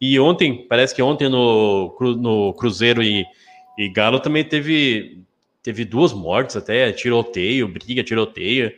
[0.00, 3.26] E ontem, parece que ontem no, no Cruzeiro e,
[3.76, 5.22] e Galo também teve,
[5.62, 8.72] teve duas mortes até, tiroteio, briga, tiroteio.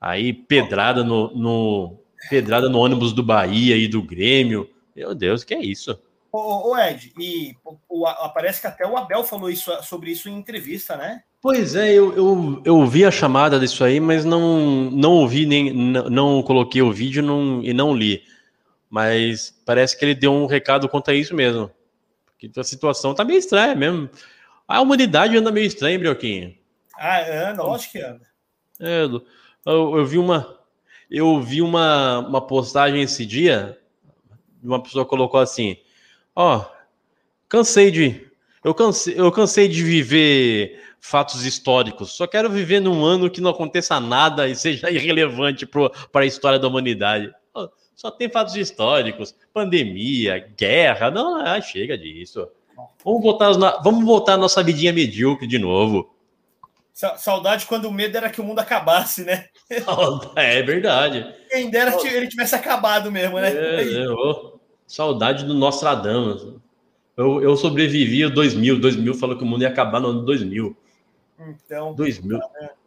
[0.00, 1.98] Aí pedrada no, no-
[2.28, 4.68] pedrada no ônibus do Bahia e do Grêmio.
[4.96, 5.98] Meu Deus, que é isso?
[6.32, 10.36] Ô, Ed, e o, o- parece que até o Abel falou isso, sobre isso em
[10.38, 11.22] entrevista, né?
[11.42, 15.72] Pois é, eu, eu, eu vi a chamada disso aí, mas não, não ouvi nem
[15.72, 18.22] não, não coloquei o vídeo não, e não li.
[18.88, 21.70] Mas parece que ele deu um recado quanto a isso mesmo.
[22.26, 24.08] Porque a situação tá meio estranha mesmo.
[24.68, 26.54] A humanidade anda meio estranha, Brioquinha.
[26.96, 28.26] Ah, anda, lógico que anda.
[28.78, 29.02] É,
[29.66, 30.58] eu, eu- vi uma
[31.10, 33.76] eu vi uma, uma postagem esse dia,
[34.62, 35.76] uma pessoa colocou assim:
[36.36, 36.64] "Ó,
[37.48, 38.28] cansei de
[38.64, 42.12] eu cansei, eu cansei de viver fatos históricos.
[42.12, 46.58] Só quero viver num ano que não aconteça nada e seja irrelevante para a história
[46.58, 47.32] da humanidade.
[47.96, 51.10] Só tem fatos históricos, pandemia, guerra.
[51.10, 52.48] Não, ah, chega disso.
[53.04, 53.52] Vamos voltar,
[53.82, 56.14] vamos voltar à nossa vidinha medíocre de novo.
[57.00, 59.46] Sa- Saudade quando o medo era que o mundo acabasse, né?
[60.36, 61.34] É verdade.
[61.48, 63.48] Quem dera que ele tivesse acabado mesmo, né?
[63.50, 64.06] É, é,
[64.86, 66.46] saudade do Nostradamus.
[67.16, 68.78] Eu, eu sobrevivi ao 2000.
[68.78, 70.76] 2000 falou que o mundo ia acabar no ano 2000.
[71.38, 72.38] Então, 2000.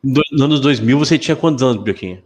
[0.03, 2.24] Do, no ano 2000 você tinha quantos anos, Bioquinha?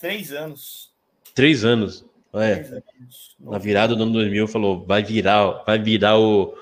[0.00, 0.90] três anos.
[1.32, 2.04] Três anos.
[2.34, 3.36] É, Três anos.
[3.38, 6.54] na virada do ano 2000 falou, vai virar, vai virar o...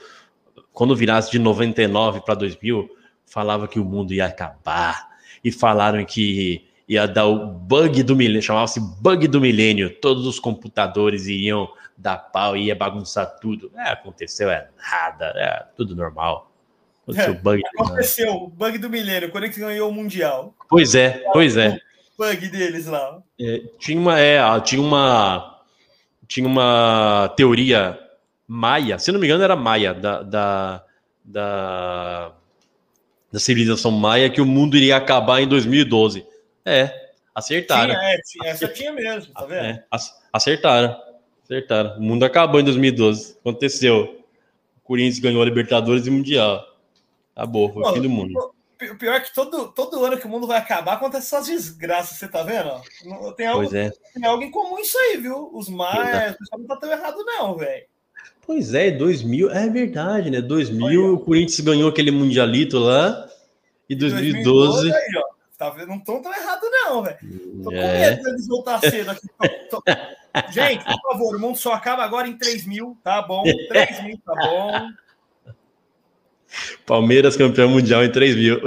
[0.74, 2.90] Quando virasse de 99 para 2000,
[3.26, 5.14] falava que o mundo ia acabar.
[5.42, 9.90] E falaram que ia dar o bug do milênio, chamava-se bug do milênio.
[10.00, 13.70] Todos os computadores iriam dar pau e ia bagunçar tudo.
[13.76, 16.50] É, aconteceu é nada, é tudo normal.
[17.02, 17.62] Aconteceu É, bug.
[17.78, 20.54] Aconteceu, o bug do milênio, quando eles ganhou o Mundial.
[20.68, 21.78] Pois é, pois é.
[22.16, 23.22] Bug deles lá.
[23.40, 25.60] É, tinha uma, é, ah, tinha uma,
[26.26, 27.98] tinha uma teoria
[28.46, 30.84] maia, se não me engano era maia da, da,
[31.24, 32.32] da,
[33.34, 36.24] da civilização maia que o mundo iria acabar em 2012.
[36.64, 37.92] É, acertaram.
[37.92, 39.64] Tinha, é, tinha, essa tinha mesmo, tá vendo?
[39.64, 40.96] É, ac- acertaram,
[41.42, 41.98] acertaram.
[41.98, 43.36] O mundo acabou em 2012.
[43.40, 44.24] Aconteceu.
[44.76, 46.64] O Corinthians ganhou a Libertadores e Mundial.
[47.34, 48.54] Acabou, foi o fim do mundo.
[48.80, 52.16] O pior é que todo, todo ano que o mundo vai acabar acontece essas desgraças,
[52.16, 52.70] você tá vendo?
[53.34, 53.90] Tem algo, é.
[54.14, 55.50] tem algo em comum isso aí, viu?
[55.52, 57.84] Os maias, o pessoal não tá tão errado, não, velho.
[58.46, 60.40] Pois é, 2000, é verdade, né?
[60.40, 63.26] 2000 o Corinthians ganhou aquele mundialito lá
[63.88, 65.34] e 2012 aí, ó.
[65.56, 65.88] Tá vendo?
[65.88, 67.16] Não tão tão errado, não, velho.
[67.62, 68.10] Tô com É.
[68.10, 69.26] medo deles voltar cedo aqui.
[69.70, 73.44] Tô- tô- Gente, por favor, o mundo só acaba agora em 3 mil, tá bom?
[73.68, 74.90] 3 mil, tá bom?
[76.84, 78.60] Palmeiras campeão mundial em 3 mil.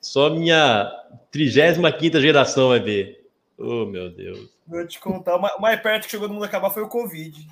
[0.00, 0.90] Só minha
[1.30, 3.24] 35 geração vai ver.
[3.56, 4.50] Oh, meu Deus.
[4.66, 5.36] Vou te contar.
[5.36, 7.46] O mais- perto que chegou do mundo acabar foi o Covid.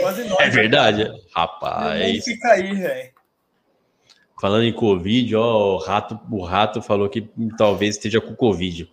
[0.00, 0.40] Quase nós.
[0.40, 1.04] É verdade?
[1.04, 3.10] Mundo Rapaz, fica aí, velho.
[4.40, 8.90] falando em Covid, ó, o rato, o rato falou que talvez esteja com Covid.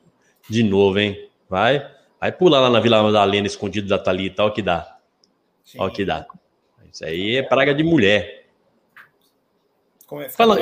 [0.50, 1.30] De novo, hein?
[1.50, 1.90] Vai,
[2.20, 4.98] vai pular lá na Vila Madalena, escondido da Thalita, ó que dá.
[5.78, 6.26] Ó o que dá.
[6.92, 8.46] Isso aí é praga de mulher.
[10.06, 10.30] Como é?
[10.30, 10.58] Fala-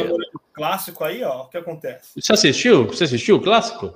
[0.53, 1.43] clássico aí, ó.
[1.43, 2.21] O que acontece?
[2.21, 2.85] Você assistiu?
[2.87, 3.93] Você assistiu o clássico?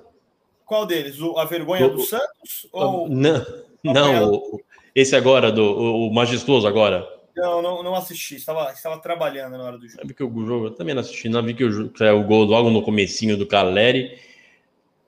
[0.66, 1.20] Qual deles?
[1.22, 2.68] O- a vergonha O- do Santos?
[2.72, 3.08] Ou.
[3.08, 3.46] Não,
[3.84, 4.62] não o-
[4.96, 5.64] esse agora, do,
[6.08, 7.08] o, majestoso agora.
[7.36, 8.36] Não, não, não assisti.
[8.36, 10.02] Estava, estava trabalhando na hora do jogo.
[10.02, 12.24] Sabe que o jogo, eu também não assisti, não vi que o, que é o
[12.24, 14.18] gol logo no comecinho do Caleri,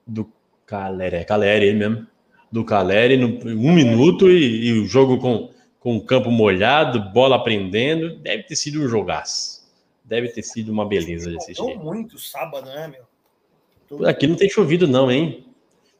[0.06, 0.30] do
[0.66, 2.06] Caleri, é Caleri mesmo,
[2.52, 5.50] do Caleri, no, um minuto e, e o jogo com,
[5.80, 9.66] com o campo molhado, bola prendendo, deve ter sido um jogaço.
[10.04, 11.78] Deve ter sido uma beleza de assistir.
[11.78, 14.06] muito sábado, né, meu?
[14.06, 15.46] Aqui não tem chovido não, hein?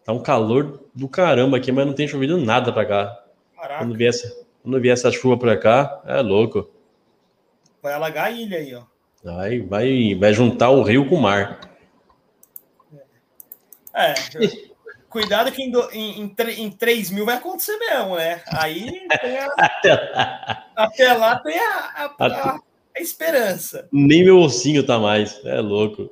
[0.09, 3.23] Tá um calor do caramba aqui, mas não tem chovido nada pra cá.
[3.55, 6.71] Caraca, Quando vier, essa, quando vier essa chuva pra cá, é louco.
[7.83, 8.85] vai alagar a ilha aí, ó.
[9.23, 11.61] Vai, vai, vai juntar o rio com o mar.
[13.95, 14.15] É.
[15.11, 18.41] Cuidado que em, do- em, em, em 3 mil vai acontecer mesmo, né?
[18.51, 22.59] Aí tem a- até lá tem a, a- a-
[22.97, 23.87] a esperança.
[23.93, 25.39] Nem meu ossinho tá mais.
[25.45, 26.11] É louco.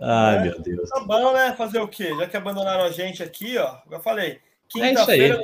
[0.00, 0.40] Ai, É.
[0.42, 0.88] meu Deus.
[0.90, 1.54] Tá bom, né?
[1.56, 2.14] Fazer o quê?
[2.16, 3.76] Já que abandonaram a gente aqui, ó.
[3.90, 4.30] Eu falei.
[4.32, 4.38] É.
[4.68, 5.40] Quinta-feira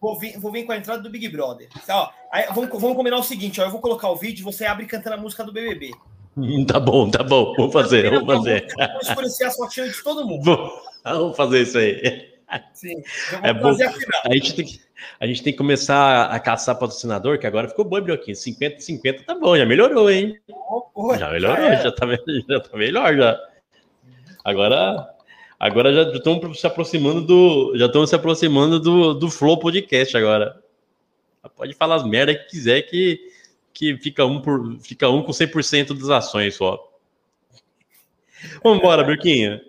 [0.00, 1.68] vou vir, vou vir com a entrada do Big Brother.
[1.88, 3.64] Ó, aí, vamos, vamos combinar o seguinte, ó.
[3.64, 5.92] Eu vou colocar o vídeo e você abre cantando a música do BBB.
[6.36, 7.54] Hum, Tá bom, tá bom.
[7.56, 8.66] Vamos fazer, vamos fazer.
[8.76, 10.44] Vou escurecer as fotinhas de todo mundo.
[10.44, 10.72] Vamos
[11.04, 12.28] vamos fazer isso aí.
[12.74, 12.94] Sim.
[13.32, 13.94] Eu vou É bom.
[14.24, 14.28] a.
[14.28, 14.80] A gente tem que,
[15.18, 18.36] a gente tem que começar a caçar patrocinador, que agora ficou bom, Brioquinho.
[18.36, 20.38] 50 50 tá bom, já melhorou, hein?
[20.92, 21.82] Pô, Já melhorou, era.
[21.82, 22.06] já tá,
[22.48, 23.38] já tá melhor já.
[24.46, 25.12] Agora,
[25.58, 30.62] agora já estamos se aproximando do, já estamos se aproximando do, do Flow Podcast agora.
[31.56, 33.18] Pode falar as merda que quiser que,
[33.74, 36.80] que fica um por, fica um com 100% das ações só.
[38.62, 39.60] Vamos embora, Brioquinho.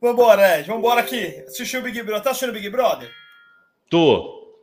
[0.00, 0.66] Vambora, Ed.
[0.68, 1.44] Vambora aqui.
[1.46, 2.22] Assistiu o Big Brother.
[2.24, 3.08] Tá assistindo o Big Brother?
[3.88, 4.56] Tô.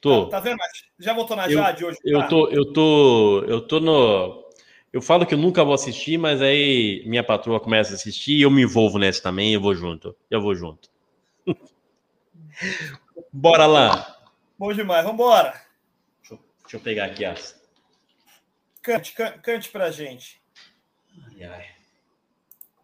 [0.00, 0.24] Tô.
[0.26, 0.56] Tá, tá vendo?
[0.98, 1.98] Já votou na Eu- Jade hoje?
[2.02, 2.28] Eu Tá.
[2.28, 4.43] tô, eu tô, eu tô no.
[4.94, 8.42] Eu falo que eu nunca vou assistir, mas aí minha patroa começa a assistir e
[8.42, 10.16] eu me envolvo nessa também, eu vou junto.
[10.30, 10.88] Eu vou junto.
[13.32, 14.16] Bora lá.
[14.56, 15.04] Bom demais.
[15.04, 15.60] Vambora.
[16.20, 17.60] Deixa eu, deixa eu pegar aqui as.
[18.82, 20.40] Cante, can- cante pra gente.
[21.26, 21.66] Ai, ai.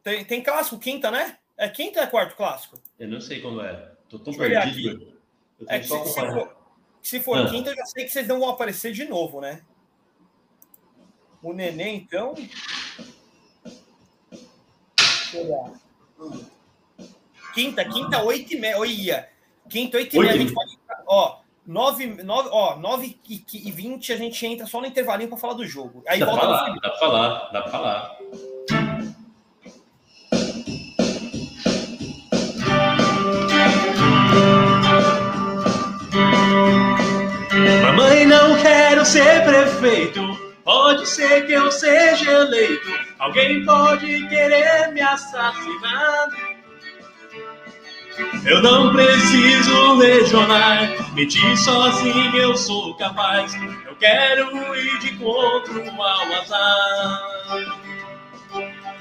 [0.03, 1.39] Tem, tem clássico quinta, né?
[1.57, 2.77] É quinta ou é quarto clássico?
[2.99, 3.93] Eu não sei como é.
[4.09, 5.15] Tô tão perdido.
[5.61, 6.57] Eu É que se, se for,
[7.03, 7.49] se for Ah.
[7.51, 9.63] quinta, eu já sei que vocês não vão aparecer de novo, né?
[11.43, 12.35] O neném, então.
[17.55, 18.79] Quinta, quinta, oito e meia.
[18.79, 19.29] Olha.
[19.69, 20.33] Quinta, oito e meia.
[20.33, 20.79] A gente pode.
[21.07, 25.39] Ó, nove, nove, ó, nove e, e vinte a gente entra só no intervalinho pra
[25.39, 26.03] falar do jogo.
[26.07, 28.19] Aí Dá pra volta no falar, dá pra falar, dá pra falar.
[37.83, 40.50] Mamãe, não quero ser prefeito.
[40.71, 42.89] Pode ser que eu seja eleito.
[43.19, 46.29] Alguém pode querer me assassinar.
[48.45, 51.13] Eu não preciso lesionar.
[51.13, 53.53] Mentir sozinho eu sou capaz.
[53.85, 57.21] Eu quero ir de encontro ao azar.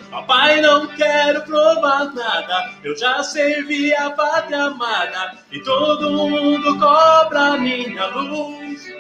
[0.10, 2.74] Papai, não quero provar nada.
[2.84, 5.38] Eu já servi a pátria amada.
[5.52, 8.99] E todo mundo cobra minha luz.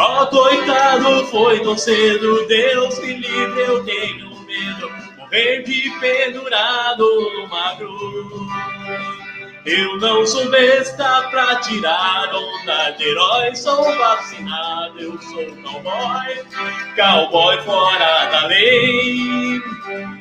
[0.00, 2.46] Ó, coitado, foi tão cedo.
[2.46, 4.88] Deus me livre, eu tenho medo.
[5.16, 9.17] Morrer de pendurado numa cruz.
[9.70, 13.54] Eu não sou besta pra tirar onda de herói.
[13.54, 16.42] Sou vacinado, eu sou cowboy.
[16.96, 19.60] Cowboy fora da lei.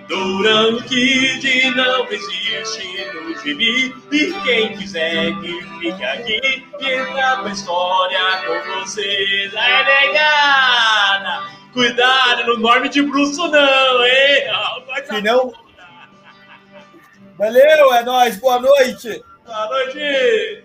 [0.09, 3.95] Duran Kid não existe no gibi.
[4.11, 9.55] E quem quiser que fique aqui e entrar pra história com vocês.
[9.55, 11.43] Aí, negada!
[11.71, 14.43] Cuidado, não dorme de bruxo, não, hein?
[15.05, 15.53] Se não-.
[17.37, 18.35] Valeu, é nóis.
[18.41, 19.23] Boa noite.
[19.47, 20.61] Boa noite!